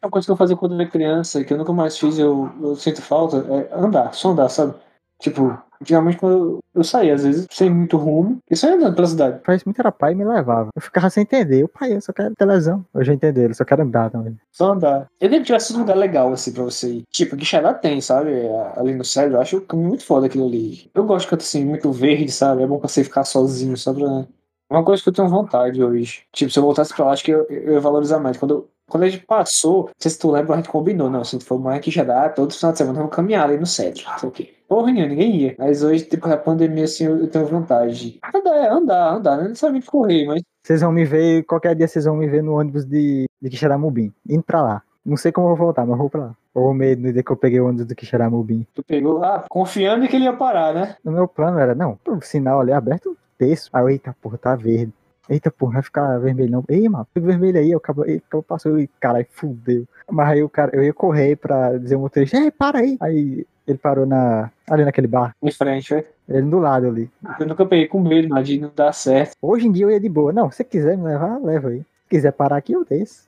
Uma 0.02 0.10
coisa 0.10 0.26
que 0.26 0.32
eu 0.32 0.38
fazia 0.38 0.56
quando 0.56 0.74
eu 0.74 0.80
era 0.82 0.90
criança, 0.90 1.44
que 1.44 1.54
eu 1.54 1.58
nunca 1.58 1.74
mais 1.74 1.98
fiz, 1.98 2.18
eu, 2.18 2.50
eu 2.62 2.76
sinto 2.76 3.02
falta, 3.02 3.38
é 3.38 3.78
andar, 3.78 4.14
só 4.14 4.30
andar, 4.32 4.48
sabe? 4.50 4.74
Tipo, 5.20 5.62
antigamente 5.82 6.17
quando 6.17 6.60
eu, 6.74 6.84
saía, 6.84 7.13
às 7.15 7.24
vezes, 7.24 7.48
sem 7.52 7.70
muito 7.70 7.98
rumo, 7.98 8.38
e 8.50 8.56
só 8.56 8.67
ia 8.67 8.76
andando 8.76 8.96
pela 8.96 9.08
cidade. 9.08 9.39
Faz 9.44 9.63
muito 9.65 9.80
era 9.80 9.91
pai 9.91 10.13
e 10.13 10.15
me 10.15 10.24
levava. 10.24 10.70
Eu 10.76 10.82
ficava 10.82 11.10
sem 11.10 11.24
entender. 11.24 11.63
O 11.63 11.67
pai, 11.67 11.94
eu 11.94 12.02
só 12.02 12.13
quero 12.13 12.34
televisão. 12.36 12.86
Eu 12.94 13.04
já 13.04 13.13
entendi, 13.13 13.41
ele 13.41 13.54
só 13.54 13.65
quero 13.65 13.84
andar 13.84 14.10
também. 14.10 14.38
Só 14.52 14.72
andar. 14.74 15.08
Eu 15.20 15.28
lembro 15.30 15.39
que 15.41 15.48
tivesse 15.48 15.74
um 15.76 15.80
lugar 15.80 15.98
legal, 15.98 16.32
assim, 16.32 16.52
pra 16.54 16.63
você 16.63 16.89
ir. 16.89 17.04
Tipo, 17.12 17.36
Quixadá 17.36 17.74
tem, 17.74 18.00
sabe? 18.02 18.32
Ali 18.76 18.94
no 18.94 19.04
céu, 19.04 19.30
eu 19.30 19.41
acho 19.41 19.63
muito 19.74 20.06
foda 20.06 20.28
aquilo 20.28 20.48
ali. 20.48 20.89
Eu 20.94 21.04
gosto 21.04 21.30
canto, 21.30 21.41
assim, 21.41 21.65
muito 21.65 21.91
verde, 21.91 22.32
sabe? 22.32 22.63
É 22.63 22.67
bom 22.67 22.80
pra 22.80 22.88
você 22.88 23.04
ficar 23.04 23.24
sozinho, 23.24 23.76
só 23.78 23.94
pra... 23.94 24.26
Uma 24.70 24.86
coisa 24.86 25.04
que 25.04 25.10
eu 25.10 25.13
tenho 25.13 25.28
vontade 25.28 25.84
hoje. 25.84 26.22
Tipo, 26.32 26.50
se 26.50 26.58
eu 26.58 26.63
voltasse 26.63 26.94
pra 26.96 27.04
lá, 27.06 27.12
acho 27.12 27.26
que 27.26 27.32
eu, 27.32 27.46
eu 27.50 27.74
ia 27.74 27.80
valorizar 27.82 28.20
mais. 28.20 28.38
Quando, 28.38 28.52
eu- 28.54 28.70
quando 28.89 29.04
a 29.04 29.10
gente 29.10 29.26
passou, 29.26 29.84
não 29.88 29.91
sei 30.00 30.12
se 30.12 30.17
tu 30.20 30.32
lembra, 30.32 30.54
a 30.54 30.58
gente 30.58 30.70
combinou, 30.70 31.10
não. 31.10 31.26
Se 31.26 31.38
for 31.41 31.60
mais 31.60 31.82
Quixadá, 31.82 32.30
todo 32.30 32.54
final 32.54 32.72
de 32.72 32.78
semana 32.78 33.00
vamos 33.00 33.13
caminhar 33.13 33.44
ali 33.50 33.58
no 33.58 33.65
centro, 33.65 34.04
não 34.10 34.17
sei 34.17 34.30
o 34.30 34.32
quê. 34.32 34.54
Porra 34.72 34.90
nenhuma, 34.90 35.10
ninguém 35.10 35.36
ia. 35.36 35.56
Mas 35.60 35.84
hoje, 35.84 36.06
tipo, 36.06 36.26
a 36.30 36.38
pandemia, 36.38 36.86
assim, 36.86 37.04
eu, 37.04 37.28
tenho 37.28 37.46
vontade 37.46 37.94
de 37.94 38.20
andar, 38.34 38.56
é, 38.56 38.70
andar, 38.70 39.14
andar. 39.16 39.36
Não 39.36 39.50
necessariamente 39.50 39.86
correr, 39.86 40.26
mas 40.26 40.42
Vocês 40.64 40.80
vão 40.80 40.94
me 40.94 41.04
ver, 41.04 41.44
qualquer 41.44 41.76
dia 41.76 41.90
vocês 41.90 42.06
vão 42.06 42.16
me 42.16 42.26
ver 42.26 42.42
no 42.42 42.58
ônibus 42.58 42.86
de, 42.86 43.26
de 43.42 43.50
Quixeramobim. 43.50 44.14
Indo 44.30 44.44
pra 44.44 44.62
lá. 44.62 44.82
Não 45.06 45.18
sei 45.18 45.30
como 45.30 45.48
eu 45.48 45.58
vou 45.58 45.66
voltar, 45.66 45.86
mas 45.86 45.98
vou 45.98 46.10
pra 46.10 46.22
lá. 46.22 46.36
Ou 46.54 46.74
medo 46.74 47.02
no 47.02 47.12
dia 47.12 47.22
que 47.22 47.30
eu 47.30 47.36
peguei 47.36 47.60
o 47.60 47.68
ônibus 47.68 47.86
do 47.86 47.94
Quixeramobim. 47.94 48.66
tu 48.74 48.82
pegou 48.82 49.18
lá, 49.18 49.44
confiando 49.50 50.08
que 50.08 50.16
ele 50.16 50.24
ia 50.24 50.32
parar, 50.32 50.74
né? 50.74 50.96
No 51.04 51.12
meu 51.12 51.28
plano 51.28 51.60
era, 51.60 51.76
não, 51.76 52.00
o 52.08 52.22
sinal 52.22 52.62
ali 52.62 52.72
aberto, 52.72 53.18
texto. 53.38 53.70
Aí 53.74 53.96
eita 53.96 54.16
porra, 54.22 54.38
tá 54.38 54.56
verde. 54.56 54.94
Eita, 55.32 55.50
porra, 55.50 55.74
vai 55.76 55.82
ficar 55.82 56.17
vermelho 56.20 56.52
não. 56.52 56.63
Ei, 56.67 56.89
mano, 56.89 57.08
fica 57.13 57.26
vermelho 57.26 57.58
aí, 57.58 57.72
eu 57.72 57.78
acabo, 57.78 58.04
ei, 58.06 58.17
acabo 58.28 58.44
passou 58.44 58.78
e 58.78 58.88
caralho, 59.00 59.26
fudeu. 59.32 59.86
Mas 60.12 60.30
aí 60.30 60.44
o 60.44 60.50
cara, 60.50 60.76
eu 60.76 60.84
ia 60.84 60.94
correr 60.94 61.38
pra 61.38 61.78
dizer 61.78 61.96
ao 61.96 62.02
motorista, 62.02 62.38
ei, 62.38 62.52
para 62.52 62.80
aí. 62.80 62.98
Aí 63.00 63.48
ele 63.65 63.78
parou 63.78 64.06
na, 64.06 64.52
ali 64.70 64.84
naquele 64.84 65.08
bar, 65.08 65.34
Em 65.41 65.52
frente, 65.52 65.89
velho. 65.94 66.06
ele 66.28 66.41
do 66.50 66.60
lado 66.60 66.88
ali. 66.88 67.10
Eu 67.39 67.48
nunca 67.48 67.65
peguei 67.65 67.88
com 67.88 68.02
medo, 68.02 68.28
mas 68.28 68.46
de 68.46 68.60
não 68.60 68.72
dar 68.76 68.91
certo. 68.91 69.36
Hoje 69.41 69.67
em 69.67 69.72
dia 69.72 69.86
eu 69.86 69.91
ia 69.91 70.00
de 70.02 70.10
boa. 70.10 70.34
Não, 70.34 70.52
se 70.52 70.58
você 70.58 70.63
quiser 70.65 70.98
me 70.98 71.06
levar, 71.06 71.39
leva 71.41 71.70
aí. 71.70 71.80
Se 71.80 72.10
quiser 72.10 72.34
parar 72.34 72.58
aqui, 72.58 72.74
eu 72.74 72.84
desço. 72.84 73.24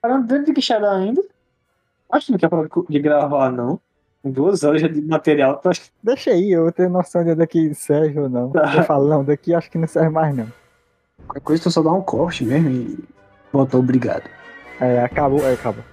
Parando 0.00 0.28
dentro 0.28 0.46
de 0.46 0.52
Quixadá 0.52 0.92
ainda. 0.96 1.20
Acho 2.12 2.26
que 2.26 2.32
não 2.32 2.38
quer 2.38 2.48
parar 2.48 2.68
de 2.88 2.98
gravar, 3.00 3.50
não. 3.50 3.80
Em 4.24 4.30
duas 4.30 4.62
horas 4.62 4.80
já 4.80 4.86
de 4.88 5.02
material. 5.02 5.60
Deixa 6.02 6.30
aí, 6.30 6.52
eu 6.52 6.70
tenho 6.70 6.90
noção 6.90 7.24
de 7.24 7.34
daqui 7.34 7.74
serve 7.74 8.20
ou 8.20 8.28
não. 8.28 8.50
Tá. 8.50 8.72
Eu 8.78 8.84
falo, 8.84 9.08
não, 9.08 9.24
daqui 9.24 9.52
acho 9.52 9.70
que 9.70 9.76
não 9.76 9.88
serve 9.88 10.10
mais 10.10 10.34
não. 10.34 10.46
A 11.28 11.40
coisa 11.40 11.62
tu 11.62 11.70
só 11.70 11.82
dá 11.82 11.92
um 11.92 12.02
corte 12.02 12.44
mesmo 12.44 12.70
e 12.70 13.04
botou 13.52 13.80
obrigado. 13.80 14.28
É, 14.80 15.02
acabou, 15.02 15.40
é, 15.46 15.54
acabou. 15.54 15.84